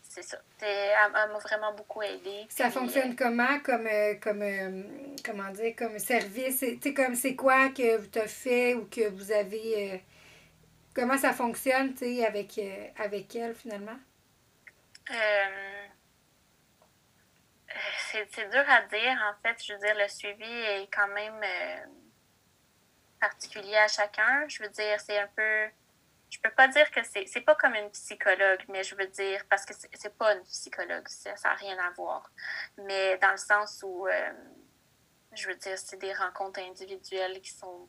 [0.00, 0.38] c'est ça.
[0.60, 2.46] Elle, m'a vraiment beaucoup aidée.
[2.48, 3.88] Ça fonctionne comment comme,
[4.22, 4.44] comme
[5.24, 6.64] comment dire, comme service?
[6.80, 10.02] Tu comme c'est quoi que tu as fait ou que vous avez
[10.94, 13.98] Comment ça fonctionne, tu sais, avec, euh, avec elle, finalement?
[15.10, 15.86] Euh,
[18.08, 19.64] c'est dur à dire, en fait.
[19.64, 21.86] Je veux dire, le suivi est quand même euh,
[23.18, 24.46] particulier à chacun.
[24.48, 25.68] Je veux dire, c'est un peu...
[26.28, 27.24] Je peux pas dire que c'est...
[27.26, 31.08] C'est pas comme une psychologue, mais je veux dire, parce que c'est pas une psychologue,
[31.08, 32.30] ça n'a rien à voir.
[32.76, 34.06] Mais dans le sens où,
[35.34, 37.88] je veux dire, c'est des rencontres individuelles qui sont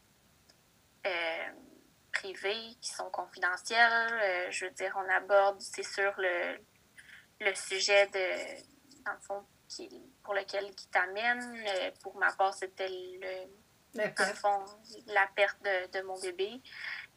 [2.13, 4.13] privées, qui sont confidentielles.
[4.13, 6.57] Euh, je veux dire, on aborde, c'est sûr, le,
[7.41, 9.89] le sujet de, dans le fond, qui,
[10.23, 11.41] pour lequel qui t'amène.
[11.67, 13.47] Euh, pour ma part, c'était le,
[13.95, 14.65] dans fond,
[15.07, 16.61] la perte de, de mon bébé.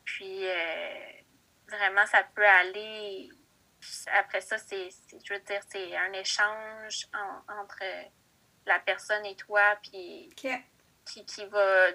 [0.05, 1.13] Puis, euh,
[1.69, 3.29] vraiment, ça peut aller.
[4.15, 4.89] Après ça, c'est,
[5.25, 7.07] je veux dire, c'est un échange
[7.61, 7.85] entre
[8.65, 11.89] la personne et toi, puis qui, qui va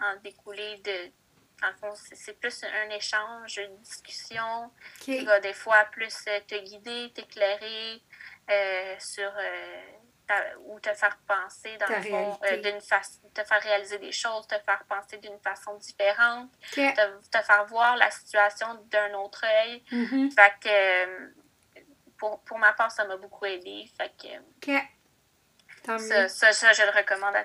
[0.00, 1.12] en découler de,
[2.14, 8.02] c'est plus un échange, une discussion qui va des fois plus euh, te guider, t'éclairer
[8.50, 13.98] euh, sur euh, ou te faire penser dans le fond d'une façon, te faire réaliser
[13.98, 19.44] des choses, te faire penser d'une façon différente, te, faire voir la situation d'un autre
[19.44, 19.82] œil.
[19.92, 20.30] Mm-hmm.
[20.32, 21.32] Fait que
[22.16, 23.84] pour, pour, ma part, ça m'a beaucoup aidé.
[23.98, 24.78] Fait que
[25.98, 27.44] ça, ça, ça, je le recommande à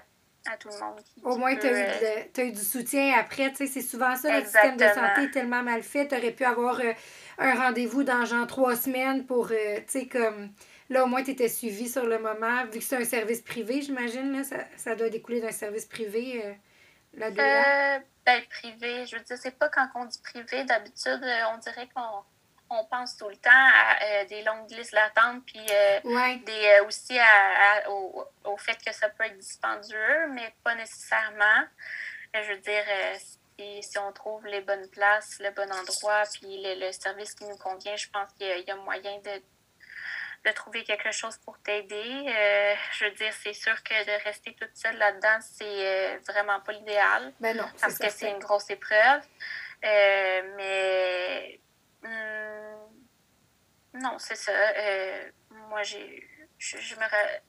[0.52, 1.00] à tout le monde.
[1.24, 3.50] Au moins, tu as, as, eu du soutien après.
[3.52, 6.08] Tu sais, c'est souvent ça, le système de santé est tellement mal fait.
[6.08, 6.94] Tu aurais pu avoir euh,
[7.38, 10.52] un rendez-vous dans genre trois semaines pour, euh, tu sais, comme...
[10.90, 12.64] Là, au moins, tu étais suivi sur le moment.
[12.72, 16.54] Vu que c'est un service privé, j'imagine, ça, ça doit découler d'un service privé, euh,
[17.14, 18.06] là-dedans.
[18.26, 21.22] ben, privé, je veux dire, c'est pas quand on dit privé, d'habitude,
[21.54, 22.24] on dirait qu'on
[22.70, 26.00] on pense tout le temps à euh, des longues listes d'attente, puis euh,
[26.46, 31.64] des, euh, aussi à, au, au, fait que ça peut être dispendieux, mais pas nécessairement.
[32.34, 32.84] je veux dire,
[33.18, 37.58] si, si, on trouve les bonnes places, le bon endroit, puis le, service qui nous
[37.58, 39.42] convient, je pense qu'il y, a moyen de,
[40.46, 42.34] de trouver quelque chose pour t'aider.
[42.92, 47.34] je veux dire, c'est sûr que de rester toute seule là-dedans, c'est vraiment pas l'idéal.
[47.40, 49.22] Ben non, parce que c'est une grosse épreuve.
[49.82, 51.60] mais
[52.04, 52.57] Hum,
[53.94, 54.52] non, c'est ça.
[54.52, 55.24] Euh,
[55.70, 56.28] moi, j'ai.
[56.60, 57.02] Je, je, me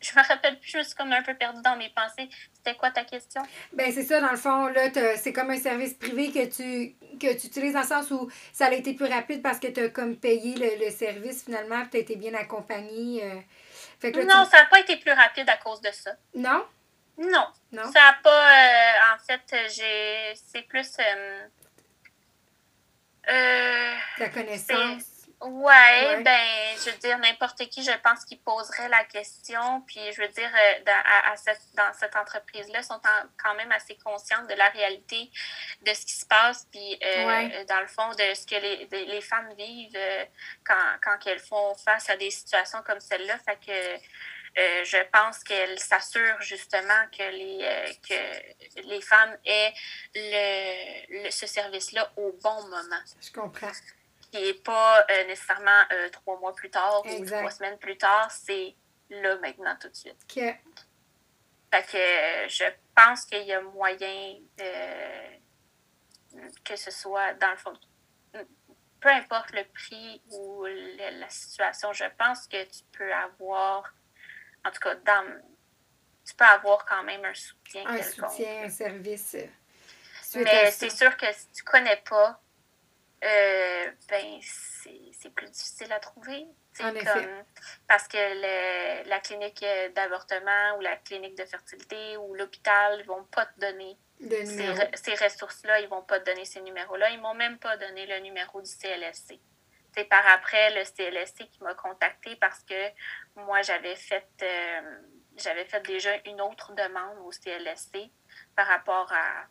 [0.02, 2.28] je me rappelle plus, je me suis comme un peu perdue dans mes pensées.
[2.52, 3.40] C'était quoi ta question?
[3.72, 7.32] Ben c'est ça, dans le fond, là, c'est comme un service privé que tu, que
[7.40, 9.88] tu utilises dans le sens où ça a été plus rapide parce que tu as
[9.88, 13.24] comme payé le, service finalement, tu as été bien accompagné.
[13.24, 14.10] Euh.
[14.26, 16.10] non, ça n'a pas été plus rapide à cause de ça.
[16.34, 16.66] Non?
[17.16, 17.46] Non.
[17.72, 17.90] Non?
[17.90, 18.30] Ça n'a pas.
[18.30, 20.34] Euh, en fait, j'ai.
[20.34, 20.98] C'est plus.
[23.30, 25.17] Euh, la connaissance.
[25.40, 29.82] Ouais, ben, je veux dire, n'importe qui, je pense, qui poserait la question.
[29.82, 33.00] Puis, je veux dire, euh, dans, à, cette, dans cette entreprise-là, sont
[33.40, 35.30] quand même assez conscientes de la réalité
[35.82, 36.66] de ce qui se passe.
[36.72, 40.24] Puis, euh, dans le fond, de ce que les, les femmes vivent euh,
[40.64, 43.38] quand, quand elles font face à des situations comme celle-là.
[43.38, 44.04] Fait que.
[44.84, 49.72] je pense qu'elle s'assure justement que les, que les femmes aient
[50.16, 53.02] le, ce service-là au bon moment.
[53.20, 53.70] Je comprends
[54.30, 58.30] qui n'est pas euh, nécessairement euh, trois mois plus tard ou trois semaines plus tard,
[58.30, 58.74] c'est
[59.10, 60.16] là maintenant tout de suite.
[60.30, 62.64] Fait que euh, je
[62.94, 64.36] pense qu'il y a moyen
[66.64, 67.72] que ce soit dans le fond.
[69.00, 73.94] Peu importe le prix ou la situation, je pense que tu peux avoir,
[74.64, 75.40] en tout cas, dans,
[76.26, 77.86] tu peux avoir quand même un soutien.
[77.86, 79.36] Un soutien, un service.
[80.34, 82.40] Mais c'est sûr que si tu ne connais pas
[83.24, 86.46] euh, ben, c'est plus difficile à trouver.
[86.80, 87.44] En comme,
[87.88, 89.64] parce que la clinique
[89.94, 95.14] d'avortement ou la clinique de fertilité ou l'hôpital ne vont pas te donner ces, ces
[95.24, 97.10] ressources-là, ils vont pas te donner ces numéros-là.
[97.10, 99.40] Ils m'ont même pas donné le numéro du CLSC.
[99.94, 102.88] C'est par après le CLSC qui m'a contacté parce que
[103.36, 104.98] moi, j'avais fait, euh,
[105.36, 108.10] j'avais fait déjà une autre demande au CLSC
[108.54, 109.46] par rapport à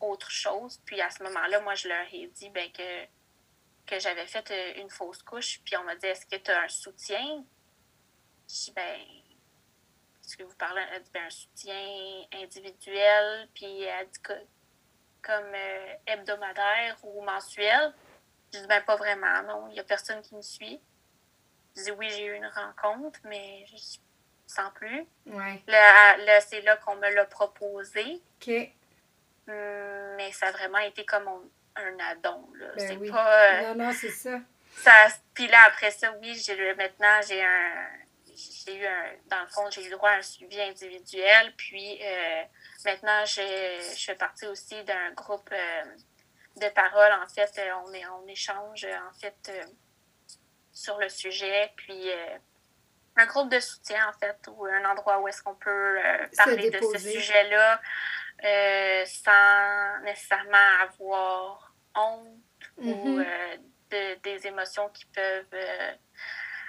[0.00, 0.80] autre chose.
[0.84, 3.04] Puis à ce moment-là, moi, je leur ai dit ben, que,
[3.86, 5.60] que j'avais fait euh, une fausse couche.
[5.64, 7.44] Puis on m'a dit Est-ce que tu as un soutien?
[8.48, 9.00] Je dis ben,
[10.24, 10.82] est-ce que vous parlez
[11.12, 14.20] d'un soutien individuel, puis elle dit
[15.22, 17.92] comme euh, hebdomadaire ou mensuel?
[18.52, 20.80] Je dis ben pas vraiment, non, il n'y a personne qui me suit.
[21.76, 23.76] Je dis oui, j'ai eu une rencontre, mais je
[24.50, 25.06] sans plus.
[25.26, 25.62] Ouais.
[25.66, 28.20] Là, c'est là qu'on me l'a proposé.
[28.40, 28.50] OK.
[30.16, 31.28] Mais ça a vraiment été comme
[31.76, 32.48] un, addon.
[32.58, 33.10] Ben c'est oui.
[33.10, 33.32] pas.
[33.32, 34.38] Euh, non, non, c'est ça.
[34.76, 34.92] ça.
[35.34, 37.86] Puis là, après ça, oui, j'ai maintenant, j'ai un
[38.64, 41.52] j'ai eu un, dans le fond, j'ai eu droit à un suivi individuel.
[41.56, 42.42] Puis euh,
[42.84, 43.42] maintenant, je,
[43.96, 45.82] je fais partie aussi d'un groupe euh,
[46.56, 47.12] de parole.
[47.22, 47.50] En fait,
[47.84, 49.52] on, est, on échange en fait
[50.72, 51.72] sur le sujet.
[51.76, 52.10] Puis
[53.16, 55.98] un groupe de soutien, en fait, ou un endroit où est-ce qu'on peut
[56.36, 57.80] parler de ce sujet-là
[59.06, 62.38] sans nécessairement avoir honte
[62.78, 64.20] ou mm-hmm.
[64.22, 65.98] des émotions qui peuvent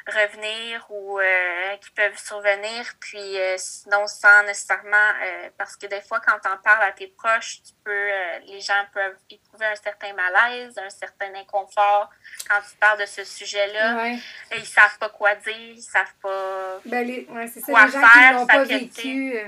[0.07, 6.01] revenir ou euh, qui peuvent survenir, puis euh, sinon sans nécessairement, euh, parce que des
[6.01, 8.09] fois quand on parles à tes proches, tu peux,
[8.47, 12.09] les gens peuvent éprouver un certain malaise, un certain inconfort
[12.49, 13.95] quand tu parles de ce sujet-là.
[13.95, 14.19] Ouais.
[14.51, 18.01] Et ils savent pas quoi dire, ils savent pas ben, les, ouais, ça, les gens
[18.01, 19.39] Qui l'ont pas vécu.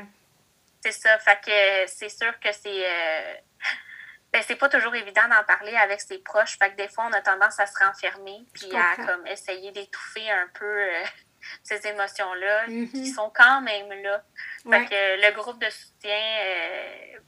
[0.84, 2.86] C'est ça, fait que c'est sûr que c'est
[4.34, 6.58] ben, c'est pas toujours évident d'en parler avec ses proches.
[6.58, 10.30] Fait que des fois, on a tendance à se renfermer puis à comme essayer d'étouffer
[10.30, 11.04] un peu euh,
[11.64, 13.14] ces émotions-là qui mm-hmm.
[13.14, 14.24] sont quand même là.
[14.70, 17.20] Fait que le groupe de soutien, euh,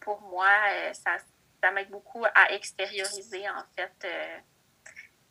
[0.00, 1.16] pour moi, euh, ça,
[1.62, 4.08] ça m'aide beaucoup à extérioriser en fait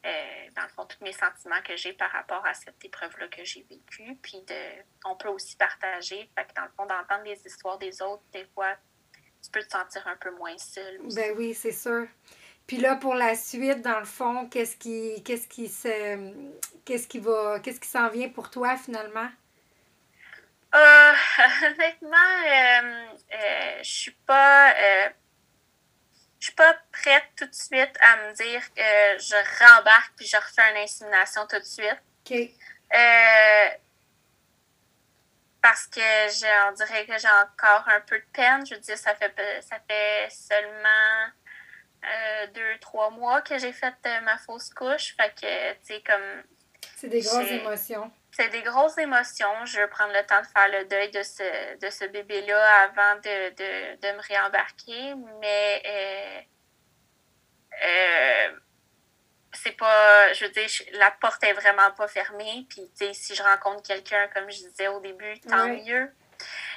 [0.04, 3.66] dans le fond tous mes sentiments que j'ai par rapport à cette épreuve-là que j'ai
[3.70, 4.16] vécue.
[4.22, 4.56] Puis de,
[5.06, 6.30] on peut aussi partager.
[6.36, 8.76] Fait que dans le fond, d'entendre les histoires des autres, des fois,
[9.44, 11.00] tu peux te sentir un peu moins seul.
[11.14, 12.08] Ben oui, c'est sûr.
[12.68, 16.34] Puis là, pour la suite, dans le fond, qu'est-ce qui qu'est-ce qui se
[16.84, 19.30] qu'est-ce qui va qu'est-ce qui s'en vient pour toi finalement?
[20.76, 21.14] Euh,
[21.66, 24.74] honnêtement, euh, euh, je suis pas
[26.48, 30.72] suis pas prête tout de suite à me dire que je rembarque puis je refais
[30.72, 32.02] une insémination tout de suite.
[32.30, 32.52] OK
[35.68, 38.66] parce que on dirait que j'ai encore un peu de peine.
[38.66, 41.28] Je veux dire, ça fait, ça fait seulement
[42.06, 45.16] euh, deux, trois mois que j'ai fait euh, ma fausse couche.
[45.18, 46.44] Fait que, tu sais, comme.
[46.96, 48.12] C'est des grosses émotions.
[48.32, 49.66] C'est des grosses émotions.
[49.66, 53.16] Je veux prendre le temps de faire le deuil de ce, de ce bébé-là avant
[53.18, 55.16] de, de, de, me réembarquer.
[55.42, 55.84] Mais.
[55.86, 56.42] Euh,
[57.86, 58.60] euh
[59.64, 62.66] c'est pas, je veux dire, la porte est vraiment pas fermée.
[62.70, 66.12] Puis, tu sais, si je rencontre quelqu'un, comme je disais au début, tant mieux.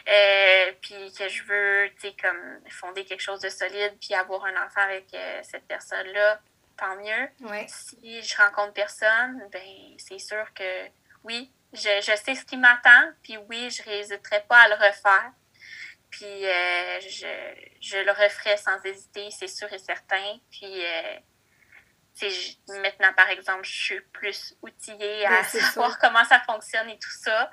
[0.09, 4.45] Euh, puis que je veux, tu sais, comme fonder quelque chose de solide, puis avoir
[4.45, 6.41] un enfant avec euh, cette personne-là,
[6.81, 7.29] tant mieux.
[7.69, 10.89] Si je rencontre personne, ben c'est sûr que
[11.25, 15.33] oui, je, je sais ce qui m'attend, puis oui, je n'hésiterai pas à le refaire.
[16.11, 17.27] Puis euh, je,
[17.81, 20.39] je le referai sans hésiter, c'est sûr et certain.
[20.51, 20.83] Puis
[22.69, 27.51] maintenant, par exemple, je suis plus outillée à savoir comment ça fonctionne et tout ça.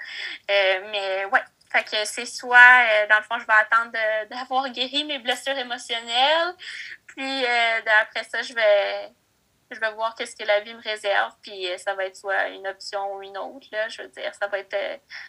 [0.49, 3.91] Euh, mais ouais, fait que c'est soit, euh, dans le fond, je vais attendre
[4.29, 6.55] d'avoir guéri mes blessures émotionnelles.
[7.07, 9.09] Puis euh, après ça, je vais,
[9.71, 11.33] je vais voir qu'est-ce que la vie me réserve.
[11.41, 13.67] Puis ça va être soit une option ou une autre.
[13.71, 14.77] Là, je veux dire, ça va être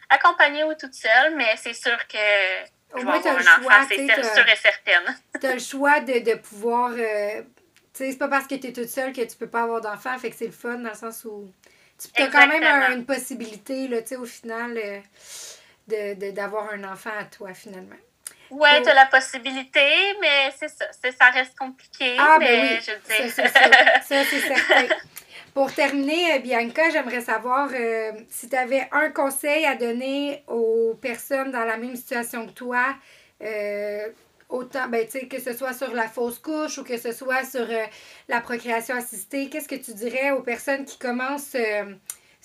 [0.08, 2.98] accompagné ou toute seule, mais c'est sûr que.
[2.98, 3.86] Au moins, tu as le choix.
[3.88, 5.16] C'est sûr et certaine.
[5.40, 6.92] Tu as le choix de, de pouvoir
[8.06, 10.30] c'est pas parce que tu es toute seule que tu peux pas avoir d'enfant, fait
[10.30, 11.50] que c'est le fun dans le sens où
[11.98, 15.00] tu as quand même une possibilité, là, au final, euh,
[15.88, 17.96] d'avoir un enfant à toi, finalement.
[18.50, 19.80] Oui, tu as la possibilité,
[20.20, 20.86] mais c'est ça.
[20.92, 22.16] Ça reste compliqué.
[22.18, 22.78] Ah, ben mais oui.
[22.80, 24.94] je Ça, c'est certain.
[25.52, 30.94] Pour terminer, euh, Bianca, j'aimerais savoir euh, si tu avais un conseil à donner aux
[31.00, 32.94] personnes dans la même situation que toi,
[34.48, 37.84] autant, ben, que ce soit sur la fausse couche ou que ce soit sur euh,
[38.28, 41.94] la procréation assistée, qu'est-ce que tu dirais aux personnes qui commencent euh,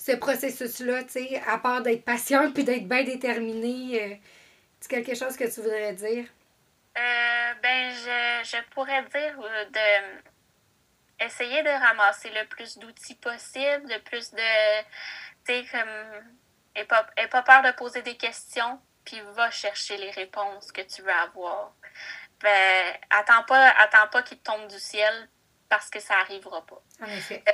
[0.04, 1.00] ce processus-là,
[1.46, 4.02] à part d'être patiente puis d'être bien déterminée?
[4.02, 4.14] Euh,
[4.80, 6.26] c'est quelque chose que tu voudrais dire?
[7.62, 14.30] ben, je, je, pourrais dire de essayer de ramasser le plus d'outils possible, le plus
[14.32, 14.82] de.
[15.46, 16.34] Tu sais, comme.
[16.76, 21.02] Et pas, pas peur de poser des questions, puis va chercher les réponses que tu
[21.02, 21.72] veux avoir.
[22.40, 25.28] Ben, attends pas, attends pas qu'il tombe du ciel
[25.68, 26.82] parce que ça n'arrivera pas.
[27.00, 27.42] En effet.
[27.48, 27.52] Euh,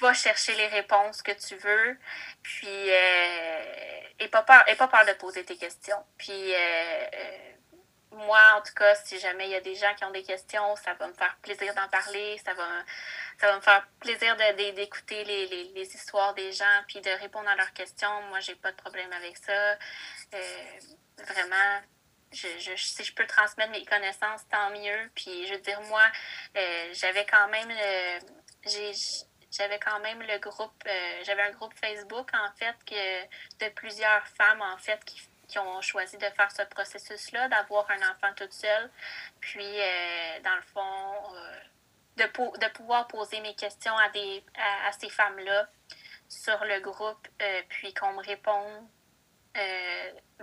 [0.00, 1.98] va chercher les réponses que tu veux,
[2.42, 6.02] puis euh, et pas peur, et pas peur de poser tes questions.
[6.18, 7.06] Puis euh,
[8.12, 10.74] moi, en tout cas, si jamais il y a des gens qui ont des questions,
[10.76, 12.66] ça va me faire plaisir d'en parler, ça va,
[13.40, 14.36] ça va me faire plaisir
[14.74, 18.22] d'écouter les, les, les, histoires des gens, puis de répondre à leurs questions.
[18.28, 19.72] Moi, j'ai pas de problème avec ça.
[20.34, 20.78] Euh,
[21.18, 21.82] vraiment,
[22.32, 25.10] je, je, si je peux transmettre mes connaissances, tant mieux.
[25.14, 26.04] Puis, je veux dire, moi,
[26.56, 27.72] euh, j'avais quand même,
[28.64, 28.92] j'ai
[29.50, 34.26] j'avais quand même le groupe, euh, j'avais un groupe Facebook en fait que de plusieurs
[34.28, 38.52] femmes en fait qui qui ont choisi de faire ce processus-là, d'avoir un enfant toute
[38.52, 38.90] seule.
[39.38, 41.60] Puis, euh, dans le fond, euh,
[42.16, 44.42] de, de pouvoir poser mes questions à, des,
[44.88, 45.68] à, ces femmes-là
[46.28, 47.28] sur le groupe,
[47.68, 48.88] puis qu'on me réponde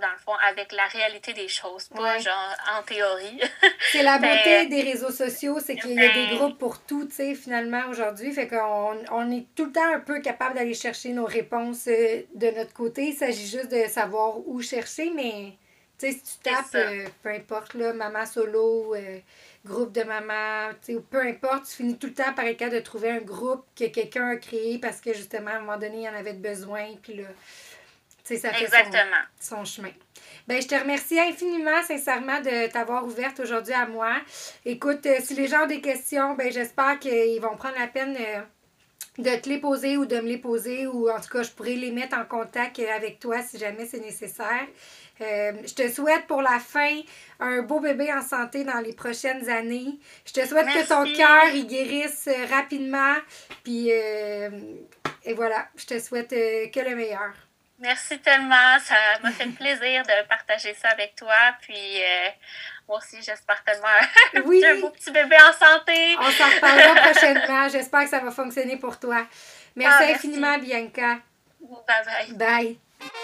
[0.01, 3.39] dans le fond, avec la réalité des choses, pas genre en théorie.
[3.91, 7.13] c'est la beauté des réseaux sociaux, c'est qu'il y a des groupes pour tout, tu
[7.13, 8.33] sais, finalement, aujourd'hui.
[8.33, 12.23] Fait qu'on on est tout le temps un peu capable d'aller chercher nos réponses euh,
[12.33, 13.09] de notre côté.
[13.09, 15.53] Il s'agit juste de savoir où chercher, mais
[15.99, 19.19] tu sais, si tu tapes, euh, peu importe, là, maman solo, euh,
[19.63, 22.77] groupe de maman, tu sais, peu importe, tu finis tout le temps par être capable
[22.77, 25.97] de trouver un groupe que quelqu'un a créé parce que justement, à un moment donné,
[25.97, 27.27] il y en avait besoin, puis là
[28.23, 28.67] ça fait
[29.39, 29.91] Son, chemin.
[30.47, 34.15] Ben, je te remercie infiniment, sincèrement, de t'avoir ouverte aujourd'hui à moi.
[34.65, 38.15] Écoute, euh, si les gens ont des questions, ben, j'espère qu'ils vont prendre la peine
[38.17, 38.41] euh,
[39.17, 41.75] de te les poser ou de me les poser, ou en tout cas, je pourrais
[41.75, 44.67] les mettre en contact avec toi si jamais c'est nécessaire.
[45.21, 47.01] Euh, je te souhaite pour la fin
[47.41, 49.99] un beau bébé en santé dans les prochaines années.
[50.25, 53.15] Je te souhaite que ton cœur guérisse rapidement.
[53.63, 57.33] Puis, et voilà, je te souhaite que le meilleur.
[57.83, 58.79] Merci tellement.
[58.79, 61.35] Ça m'a fait plaisir de partager ça avec toi.
[61.61, 62.29] Puis euh,
[62.87, 64.63] moi aussi, j'espère tellement oui.
[64.65, 66.15] un beau petit bébé en santé.
[66.17, 67.67] On s'en reparlera prochainement.
[67.67, 69.27] J'espère que ça va fonctionner pour toi.
[69.75, 70.13] Merci, ah, merci.
[70.13, 71.17] infiniment, Bianca.
[71.59, 72.77] Bye bye.
[73.01, 73.19] Bye.